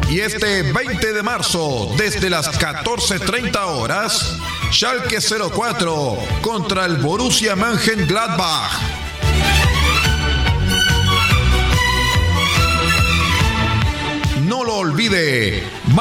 Y 0.09 0.21
este 0.21 0.63
20 0.73 1.13
de 1.13 1.23
marzo, 1.25 1.93
desde 1.99 2.31
las 2.31 2.49
14.30 2.61 3.65
horas, 3.67 4.39
Schalke 4.71 5.19
04 5.21 6.17
contra 6.43 6.85
el 6.85 6.99
Borussia 6.99 7.57
Mönchengladbach. 7.57 9.06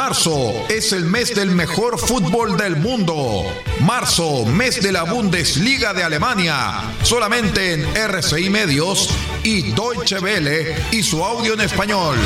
Marzo 0.07 0.53
es 0.69 0.93
el 0.93 1.05
mes 1.05 1.33
del 1.33 1.49
mejor 1.49 1.97
fútbol 1.97 2.55
del 2.57 2.75
mundo. 2.75 3.43
Marzo, 3.79 4.45
mes 4.45 4.79
de 4.79 4.91
la 4.91 5.01
Bundesliga 5.01 5.95
de 5.95 6.03
Alemania. 6.03 6.93
Solamente 7.01 7.73
en 7.73 7.83
RCI 7.95 8.51
Medios 8.51 9.09
y 9.41 9.71
Deutsche 9.71 10.19
Welle 10.19 10.75
y 10.91 11.01
su 11.01 11.25
audio 11.25 11.55
en 11.55 11.61
español. 11.61 12.17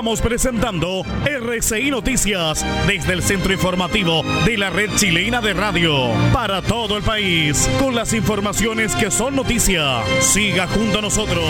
Estamos 0.00 0.22
presentando 0.22 1.02
RCI 1.26 1.90
Noticias 1.90 2.64
desde 2.86 3.12
el 3.12 3.22
centro 3.22 3.52
informativo 3.52 4.22
de 4.46 4.56
la 4.56 4.70
red 4.70 4.88
chilena 4.96 5.42
de 5.42 5.52
radio 5.52 6.08
para 6.32 6.62
todo 6.62 6.96
el 6.96 7.02
país 7.02 7.68
con 7.78 7.94
las 7.94 8.14
informaciones 8.14 8.96
que 8.96 9.10
son 9.10 9.36
noticia. 9.36 10.02
Siga 10.22 10.66
junto 10.68 11.00
a 11.00 11.02
nosotros. 11.02 11.44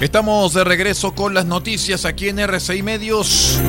Estamos 0.00 0.54
de 0.54 0.64
regreso 0.64 1.14
con 1.14 1.34
las 1.34 1.46
noticias 1.46 2.04
aquí 2.04 2.30
en 2.30 2.40
RCI 2.40 2.82
Medios. 2.82 3.62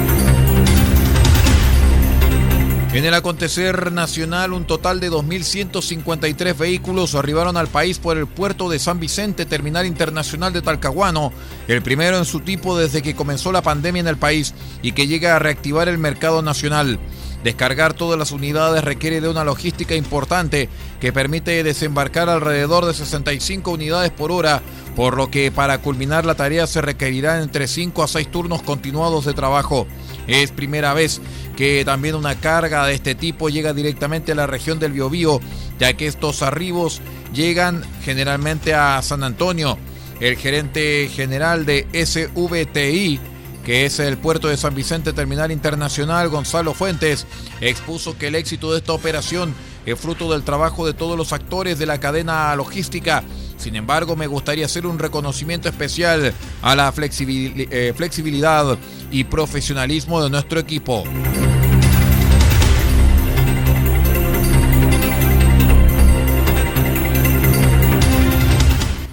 En 2.93 3.05
el 3.05 3.15
acontecer 3.15 3.91
nacional, 3.91 4.53
un 4.53 4.65
total 4.65 4.99
de 4.99 5.09
2.153 5.09 6.55
vehículos 6.55 7.15
arribaron 7.15 7.57
al 7.57 7.67
país 7.67 7.97
por 7.97 8.19
el 8.19 8.27
puerto 8.27 8.69
de 8.69 8.77
San 8.77 8.99
Vicente, 8.99 9.47
terminal 9.47 9.87
internacional 9.87 10.53
de 10.53 10.61
Talcahuano, 10.61 11.33
el 11.67 11.81
primero 11.81 12.19
en 12.19 12.25
su 12.25 12.41
tipo 12.41 12.77
desde 12.77 13.01
que 13.01 13.15
comenzó 13.15 13.51
la 13.51 13.63
pandemia 13.63 14.01
en 14.01 14.07
el 14.07 14.17
país 14.17 14.53
y 14.83 14.91
que 14.91 15.07
llega 15.07 15.35
a 15.35 15.39
reactivar 15.39 15.89
el 15.89 15.97
mercado 15.97 16.43
nacional. 16.43 16.99
Descargar 17.43 17.93
todas 17.93 18.17
las 18.17 18.31
unidades 18.31 18.83
requiere 18.83 19.19
de 19.19 19.27
una 19.27 19.43
logística 19.43 19.95
importante 19.95 20.69
que 21.01 21.11
permite 21.11 21.63
desembarcar 21.63 22.29
alrededor 22.29 22.85
de 22.85 22.93
65 22.93 23.71
unidades 23.71 24.11
por 24.11 24.31
hora, 24.31 24.61
por 24.95 25.17
lo 25.17 25.29
que 25.29 25.51
para 25.51 25.79
culminar 25.79 26.25
la 26.25 26.35
tarea 26.35 26.67
se 26.67 26.81
requerirán 26.81 27.41
entre 27.41 27.67
5 27.67 28.03
a 28.03 28.07
6 28.07 28.31
turnos 28.31 28.61
continuados 28.61 29.25
de 29.25 29.33
trabajo. 29.33 29.87
Es 30.25 30.51
primera 30.51 30.93
vez 30.93 31.19
que 31.55 31.83
también 31.85 32.15
una 32.15 32.39
carga 32.39 32.85
de 32.85 32.93
este 32.93 33.15
tipo 33.15 33.49
llega 33.49 33.73
directamente 33.73 34.31
a 34.31 34.35
la 34.35 34.47
región 34.47 34.79
del 34.79 34.93
Biobío, 34.93 35.39
ya 35.79 35.93
que 35.93 36.07
estos 36.07 36.41
arribos 36.41 37.01
llegan 37.33 37.83
generalmente 38.03 38.73
a 38.73 39.01
San 39.01 39.23
Antonio. 39.23 39.77
El 40.19 40.37
gerente 40.37 41.09
general 41.13 41.65
de 41.65 41.87
SVTI, 41.93 43.19
que 43.65 43.85
es 43.85 43.99
el 43.99 44.17
puerto 44.17 44.47
de 44.47 44.57
San 44.57 44.75
Vicente 44.75 45.13
Terminal 45.13 45.51
Internacional, 45.51 46.29
Gonzalo 46.29 46.73
Fuentes, 46.73 47.25
expuso 47.61 48.17
que 48.17 48.27
el 48.27 48.35
éxito 48.35 48.71
de 48.71 48.79
esta 48.79 48.93
operación 48.93 49.53
es 49.85 49.99
fruto 49.99 50.31
del 50.31 50.43
trabajo 50.43 50.85
de 50.85 50.93
todos 50.93 51.17
los 51.17 51.33
actores 51.33 51.77
de 51.79 51.85
la 51.85 51.99
cadena 51.99 52.55
logística. 52.55 53.23
Sin 53.63 53.77
embargo, 53.77 54.17
me 54.17 54.27
gustaría 54.27 54.65
hacer 54.65 54.85
un 54.85 54.99
reconocimiento 54.99 55.69
especial 55.69 56.33
a 56.61 56.75
la 56.75 56.89
eh, 56.89 57.93
flexibilidad 57.95 58.77
y 59.09 59.23
profesionalismo 59.23 60.21
de 60.21 60.29
nuestro 60.29 60.59
equipo. 60.59 61.05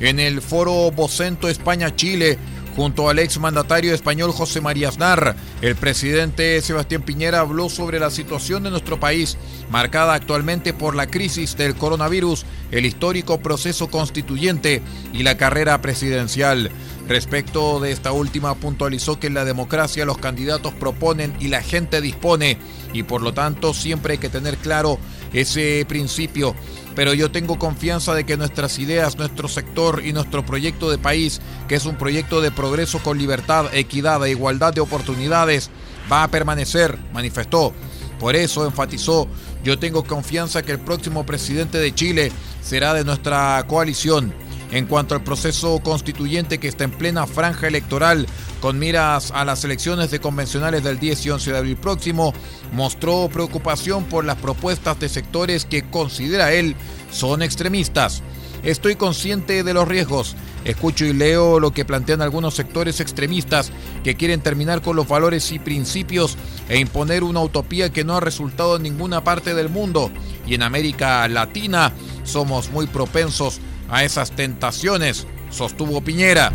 En 0.00 0.18
el 0.18 0.42
foro 0.42 0.90
Bocento 0.90 1.48
España-Chile, 1.48 2.36
junto 2.76 3.08
al 3.08 3.18
ex 3.18 3.38
mandatario 3.38 3.94
español 3.94 4.32
José 4.32 4.60
María 4.60 4.88
Aznar, 4.88 5.36
el 5.60 5.76
presidente 5.76 6.60
Sebastián 6.62 7.02
Piñera 7.02 7.40
habló 7.40 7.68
sobre 7.68 7.98
la 7.98 8.10
situación 8.10 8.62
de 8.62 8.70
nuestro 8.70 8.98
país, 8.98 9.36
marcada 9.70 10.14
actualmente 10.14 10.72
por 10.72 10.94
la 10.94 11.06
crisis 11.06 11.56
del 11.56 11.74
coronavirus, 11.74 12.44
el 12.70 12.86
histórico 12.86 13.40
proceso 13.40 13.88
constituyente 13.88 14.82
y 15.12 15.22
la 15.22 15.36
carrera 15.36 15.80
presidencial. 15.80 16.70
Respecto 17.08 17.80
de 17.80 17.90
esta 17.90 18.12
última, 18.12 18.54
puntualizó 18.54 19.18
que 19.18 19.26
en 19.26 19.34
la 19.34 19.44
democracia 19.44 20.04
los 20.04 20.18
candidatos 20.18 20.72
proponen 20.74 21.34
y 21.40 21.48
la 21.48 21.60
gente 21.60 22.00
dispone, 22.00 22.56
y 22.92 23.02
por 23.02 23.22
lo 23.22 23.34
tanto 23.34 23.74
siempre 23.74 24.12
hay 24.12 24.18
que 24.18 24.28
tener 24.28 24.56
claro 24.58 24.98
ese 25.32 25.84
principio. 25.88 26.54
Pero 26.94 27.14
yo 27.14 27.30
tengo 27.30 27.58
confianza 27.58 28.14
de 28.14 28.24
que 28.24 28.36
nuestras 28.36 28.78
ideas, 28.78 29.16
nuestro 29.16 29.48
sector 29.48 30.02
y 30.04 30.12
nuestro 30.12 30.44
proyecto 30.44 30.90
de 30.90 30.98
país, 30.98 31.40
que 31.68 31.76
es 31.76 31.86
un 31.86 31.96
proyecto 31.96 32.40
de 32.40 32.50
progreso 32.50 32.98
con 32.98 33.18
libertad, 33.18 33.66
equidad 33.72 34.24
e 34.26 34.30
igualdad 34.30 34.72
de 34.72 34.80
oportunidades, 34.80 35.70
va 36.10 36.24
a 36.24 36.28
permanecer, 36.28 36.98
manifestó. 37.12 37.72
Por 38.18 38.36
eso 38.36 38.66
enfatizó, 38.66 39.28
yo 39.64 39.78
tengo 39.78 40.04
confianza 40.04 40.62
que 40.62 40.72
el 40.72 40.80
próximo 40.80 41.24
presidente 41.24 41.78
de 41.78 41.94
Chile 41.94 42.32
será 42.60 42.92
de 42.92 43.04
nuestra 43.04 43.64
coalición 43.66 44.34
en 44.70 44.86
cuanto 44.86 45.14
al 45.14 45.22
proceso 45.22 45.80
constituyente 45.80 46.58
que 46.58 46.68
está 46.68 46.84
en 46.84 46.92
plena 46.92 47.26
franja 47.26 47.68
electoral 47.68 48.26
con 48.60 48.78
miras 48.78 49.30
a 49.32 49.44
las 49.44 49.64
elecciones 49.64 50.10
de 50.10 50.20
convencionales 50.20 50.84
del 50.84 50.98
10 50.98 51.26
y 51.26 51.30
11 51.30 51.52
de 51.52 51.58
abril 51.58 51.76
próximo, 51.76 52.32
mostró 52.72 53.28
preocupación 53.32 54.04
por 54.04 54.24
las 54.24 54.36
propuestas 54.36 55.00
de 55.00 55.08
sectores 55.08 55.64
que 55.64 55.82
considera 55.82 56.52
él 56.52 56.76
son 57.10 57.42
extremistas. 57.42 58.22
Estoy 58.62 58.96
consciente 58.96 59.64
de 59.64 59.74
los 59.74 59.88
riesgos. 59.88 60.36
Escucho 60.66 61.06
y 61.06 61.14
leo 61.14 61.58
lo 61.58 61.70
que 61.70 61.86
plantean 61.86 62.20
algunos 62.20 62.54
sectores 62.54 63.00
extremistas 63.00 63.72
que 64.04 64.14
quieren 64.14 64.42
terminar 64.42 64.82
con 64.82 64.96
los 64.96 65.08
valores 65.08 65.50
y 65.52 65.58
principios 65.58 66.36
e 66.68 66.78
imponer 66.78 67.24
una 67.24 67.40
utopía 67.40 67.90
que 67.90 68.04
no 68.04 68.16
ha 68.16 68.20
resultado 68.20 68.76
en 68.76 68.82
ninguna 68.82 69.24
parte 69.24 69.54
del 69.54 69.70
mundo. 69.70 70.10
Y 70.46 70.54
en 70.54 70.62
América 70.62 71.26
Latina 71.28 71.92
somos 72.24 72.70
muy 72.70 72.86
propensos 72.86 73.60
a 73.90 74.04
esas 74.04 74.30
tentaciones, 74.32 75.26
sostuvo 75.50 76.00
Piñera. 76.00 76.52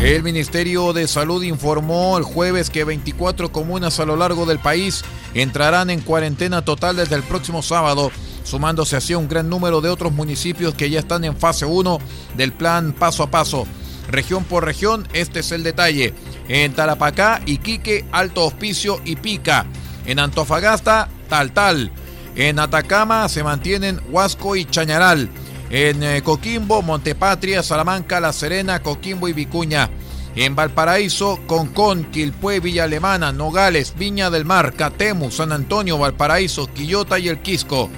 El 0.00 0.22
Ministerio 0.22 0.92
de 0.92 1.08
Salud 1.08 1.42
informó 1.42 2.16
el 2.18 2.24
jueves 2.24 2.70
que 2.70 2.84
24 2.84 3.50
comunas 3.50 3.98
a 3.98 4.04
lo 4.04 4.16
largo 4.16 4.46
del 4.46 4.58
país 4.58 5.04
entrarán 5.34 5.90
en 5.90 6.00
cuarentena 6.00 6.64
total 6.64 6.96
desde 6.96 7.16
el 7.16 7.22
próximo 7.22 7.62
sábado 7.62 8.12
sumándose 8.46 8.96
así 8.96 9.14
un 9.14 9.28
gran 9.28 9.50
número 9.50 9.80
de 9.80 9.90
otros 9.90 10.12
municipios 10.12 10.74
que 10.74 10.88
ya 10.88 11.00
están 11.00 11.24
en 11.24 11.36
fase 11.36 11.66
1 11.66 11.98
del 12.36 12.52
plan 12.52 12.92
paso 12.92 13.22
a 13.22 13.30
paso. 13.30 13.66
Región 14.08 14.44
por 14.44 14.64
región, 14.64 15.08
este 15.12 15.40
es 15.40 15.50
el 15.50 15.64
detalle. 15.64 16.14
En 16.48 16.72
Tarapacá, 16.72 17.42
Iquique, 17.44 18.04
Alto 18.12 18.46
Hospicio 18.46 19.00
y 19.04 19.16
Pica. 19.16 19.66
En 20.06 20.18
Antofagasta, 20.18 21.08
Tal 21.28 21.52
Tal. 21.52 21.90
En 22.36 22.58
Atacama 22.58 23.28
se 23.28 23.42
mantienen 23.42 24.00
Huasco 24.10 24.56
y 24.56 24.64
Chañaral. 24.64 25.28
En 25.70 26.02
eh, 26.02 26.22
Coquimbo, 26.22 26.82
Montepatria, 26.82 27.62
Salamanca, 27.62 28.20
La 28.20 28.32
Serena, 28.32 28.82
Coquimbo 28.82 29.28
y 29.28 29.32
Vicuña. 29.32 29.90
En 30.36 30.54
Valparaíso, 30.54 31.40
Concón, 31.46 32.04
Quilpué, 32.04 32.60
Villa 32.60 32.84
Alemana, 32.84 33.32
Nogales, 33.32 33.94
Viña 33.96 34.28
del 34.30 34.44
Mar, 34.44 34.74
Catemu, 34.74 35.30
San 35.30 35.50
Antonio, 35.50 35.96
Valparaíso, 35.96 36.66
Quillota 36.66 37.18
y 37.18 37.28
El 37.28 37.40
Quisco. 37.40 37.88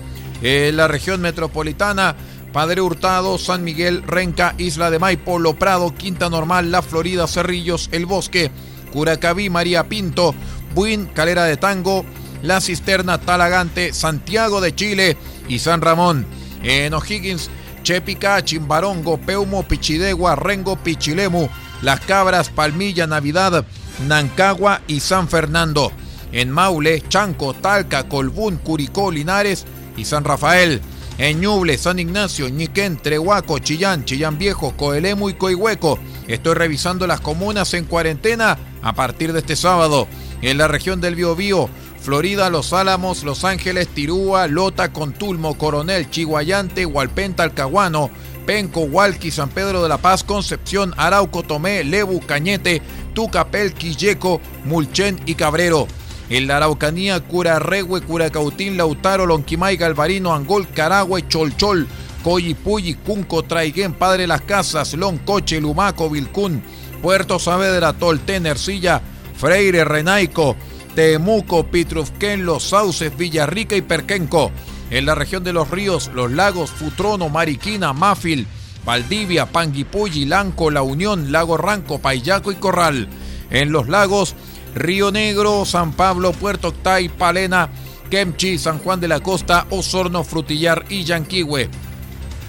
En 0.41 0.77
la 0.77 0.87
región 0.87 1.21
metropolitana, 1.21 2.15
Padre 2.53 2.81
Hurtado, 2.81 3.39
San 3.39 3.65
Miguel, 3.65 4.05
Renca, 4.05 4.55
Isla 4.57 4.91
de 4.91 5.01
Maipo, 5.01 5.41
Lo 5.41 5.59
Prado, 5.59 5.95
Quinta 5.95 6.31
Normal, 6.31 6.71
La 6.71 6.81
Florida, 6.81 7.27
Cerrillos, 7.27 7.89
El 7.91 8.07
Bosque, 8.07 8.53
Curacaví, 8.93 9.51
María 9.51 9.89
Pinto, 9.89 10.35
Buin, 10.75 11.07
Calera 11.07 11.45
de 11.45 11.57
Tango, 11.57 12.05
La 12.43 12.61
Cisterna, 12.61 13.19
Talagante, 13.19 13.93
Santiago 13.93 14.61
de 14.61 14.75
Chile 14.75 15.17
y 15.49 15.59
San 15.59 15.81
Ramón. 15.81 16.27
En 16.63 16.95
O'Higgins, 16.95 17.51
Chepica, 17.83 18.45
Chimbarongo, 18.45 19.19
Peumo, 19.19 19.63
Pichidegua, 19.63 20.37
Rengo, 20.37 20.77
Pichilemu, 20.77 21.49
Las 21.83 22.01
Cabras, 22.01 22.51
Palmilla, 22.51 23.07
Navidad, 23.07 23.65
Nancagua 24.07 24.83
y 24.87 25.01
San 25.01 25.29
Fernando. 25.29 25.93
En 26.33 26.51
Maule, 26.51 27.03
Chanco, 27.09 27.55
Talca, 27.55 28.09
Colbún, 28.09 28.57
Curicó, 28.57 29.11
Linares 29.11 29.65
y 29.97 30.05
San 30.05 30.25
Rafael. 30.25 30.83
En 31.19 31.41
Ñuble, 31.41 31.79
San 31.79 31.99
Ignacio, 31.99 32.49
Ñiquén, 32.49 32.97
Trehuaco, 32.97 33.59
Chillán, 33.59 34.05
Chillán 34.05 34.39
Viejo, 34.39 34.77
Coelemu 34.77 35.31
y 35.31 35.35
Coihueco. 35.35 35.99
Estoy 36.29 36.55
revisando 36.55 37.07
las 37.09 37.21
comunas 37.21 37.75
en 37.75 37.87
cuarentena 37.87 38.57
a 38.83 38.93
partir 38.93 39.33
de 39.33 39.41
este 39.41 39.57
sábado. 39.57 40.07
En 40.41 40.57
la 40.59 40.69
región 40.69 41.01
del 41.01 41.17
Biobío, 41.17 41.69
Florida, 42.01 42.49
Los 42.49 42.73
Álamos, 42.73 43.25
Los 43.25 43.45
Ángeles, 43.45 43.89
Tirúa, 43.89 44.47
Lota, 44.47 44.93
Contulmo, 44.93 45.59
Coronel, 45.59 46.09
Chihuayante, 46.11 46.87
Hualpenta, 46.87 47.43
Alcahuano, 47.43 48.11
Penco, 48.47 48.83
Hualqui, 48.83 49.31
San 49.31 49.51
Pedro 49.51 49.83
de 49.83 49.89
la 49.89 49.99
Paz, 49.99 50.25
Concepción, 50.25 50.95
Arauco, 50.97 51.43
Tomé, 51.43 51.85
Lebu, 51.85 52.21
Cañete, 52.21 52.81
Tucapel, 53.15 53.75
Quilleco, 53.75 54.41
Mulchen 54.65 55.21
y 55.27 55.35
Cabrero. 55.35 55.89
En 56.31 56.47
la 56.47 56.59
Araucanía, 56.59 57.21
Curarregüe, 57.21 58.01
Curacautín, 58.01 58.77
Lautaro, 58.77 59.27
Lonquimay, 59.27 59.77
Galvarino, 59.77 60.35
Angol, 60.35 60.69
Caragüe, 60.69 61.27
Cholchol, 61.27 61.89
Coyipuyi, 62.23 62.95
Cunco, 62.95 63.43
Traiguén, 63.43 63.93
Padre 63.93 64.27
Las 64.27 64.43
Casas, 64.43 64.95
Loncoche, 64.95 65.61
Lumaco, 65.61 66.09
Vilcún, 66.09 66.63
Puerto 67.03 67.39
Saavedra, 67.39 67.93
Tolten, 67.93 68.47
Ercilla, 68.47 69.03
Freire, 69.39 69.85
Renaico, 69.85 70.57
Temuco, 70.95 71.65
Pitrufquén, 71.65 72.45
Los 72.45 72.65
Sauces, 72.65 73.17
Villarrica 73.17 73.77
y 73.77 73.83
Perquenco. 73.83 74.51
En 74.91 75.07
la 75.07 75.15
región 75.15 75.45
de 75.45 75.53
los 75.53 75.71
ríos, 75.71 76.11
Los 76.15 76.33
Lagos, 76.33 76.71
Futrono, 76.71 77.29
Mariquina, 77.29 77.93
Máfil, 77.93 78.47
Valdivia, 78.85 79.47
Panguipulli, 79.47 80.25
Lanco, 80.25 80.71
La 80.71 80.83
Unión, 80.83 81.31
Lago 81.31 81.57
Ranco, 81.57 82.01
Payaco 82.01 82.51
y 82.51 82.57
Corral. 82.57 83.09
En 83.51 83.71
los 83.71 83.89
lagos, 83.89 84.35
Río 84.75 85.13
Negro, 85.13 85.65
San 85.65 85.93
Pablo, 85.93 86.33
Puerto 86.33 86.69
Octay, 86.69 87.09
Palena, 87.09 87.71
Kemchi, 88.11 88.59
San 88.59 88.79
Juan 88.79 89.01
de 89.01 89.09
la 89.09 89.21
Costa, 89.21 89.67
Osorno, 89.71 90.25
Frutillar 90.25 90.85
y 90.89 91.05
Yanquihue. 91.05 91.69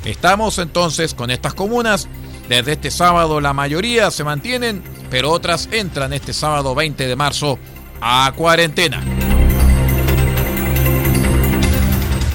Estamos 0.06 0.58
entonces 0.58 1.14
con 1.14 1.30
estas 1.30 1.54
comunas. 1.54 2.08
Desde 2.48 2.74
este 2.74 2.90
sábado 2.90 3.42
la 3.42 3.54
mayoría 3.54 4.10
se 4.10 4.24
mantienen, 4.24 4.82
pero 5.10 5.32
otras 5.32 5.70
entran 5.72 6.14
este 6.14 6.34
sábado 6.34 6.76
20 6.76 7.08
de 7.08 7.16
marzo 7.16 7.60
a 8.02 8.32
cuarentena. 8.36 9.04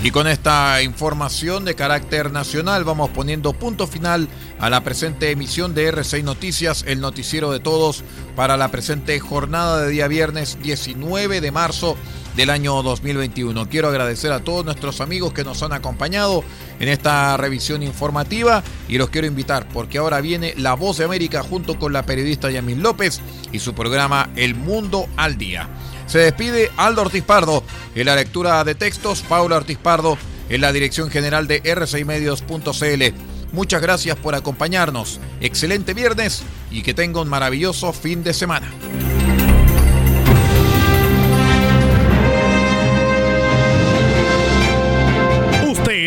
Y 0.05 0.11
con 0.11 0.27
esta 0.27 0.83
información 0.83 1.65
de 1.65 1.75
carácter 1.75 2.31
nacional 2.31 2.85
vamos 2.85 3.09
poniendo 3.09 3.55
punto 3.55 3.87
final 3.87 4.29
a 4.59 4.69
la 4.69 4.85
presente 4.85 5.31
emisión 5.31 5.75
de 5.75 5.91
R6 5.91 6.23
Noticias, 6.23 6.85
el 6.87 7.01
noticiero 7.01 7.51
de 7.51 7.59
todos 7.59 8.05
para 8.37 8.59
la 8.59 8.71
presente 8.71 9.19
jornada 9.19 9.81
de 9.81 9.89
día 9.89 10.07
viernes 10.07 10.59
19 10.61 11.41
de 11.41 11.51
marzo 11.51 11.97
del 12.37 12.51
año 12.51 12.83
2021. 12.83 13.69
Quiero 13.69 13.89
agradecer 13.89 14.33
a 14.33 14.41
todos 14.41 14.65
nuestros 14.65 15.01
amigos 15.01 15.33
que 15.33 15.45
nos 15.45 15.63
han 15.63 15.73
acompañado 15.73 16.45
en 16.81 16.89
esta 16.89 17.37
revisión 17.37 17.83
informativa 17.83 18.63
y 18.89 18.99
los 18.99 19.11
quiero 19.11 19.27
invitar 19.27 19.69
porque 19.69 19.99
ahora 19.99 20.21
viene 20.21 20.55
La 20.57 20.75
Voz 20.75 20.99
de 20.99 21.05
América 21.05 21.43
junto 21.43 21.79
con 21.79 21.93
la 21.93 22.05
periodista 22.05 22.51
Yamil 22.51 22.81
López 22.81 23.21
y 23.53 23.59
su 23.59 23.75
programa 23.75 24.31
El 24.37 24.55
Mundo 24.55 25.07
al 25.17 25.39
Día. 25.39 25.69
Se 26.07 26.19
despide 26.19 26.71
Aldo 26.77 27.03
Ortiz 27.03 27.25
Pardo 27.25 27.63
en 27.95 28.07
la 28.07 28.17
lectura 28.17 28.63
de 28.65 28.75
textos, 28.75 29.23
Paula 29.23 29.57
Ortiz 29.57 29.79
Pardo 29.79 30.19
en 30.49 30.61
la 30.61 30.73
dirección 30.73 31.11
general 31.11 31.47
de 31.47 31.63
r6medios.cl. 31.63 33.17
Muchas 33.53 33.81
gracias 33.81 34.17
por 34.17 34.35
acompañarnos. 34.35 35.21
Excelente 35.41 35.95
viernes 35.95 36.43
y 36.71 36.83
que 36.83 36.93
tenga 36.93 37.21
un 37.21 37.29
maravilloso 37.29 37.93
fin 37.93 38.25
de 38.25 38.35
semana. 38.35 38.71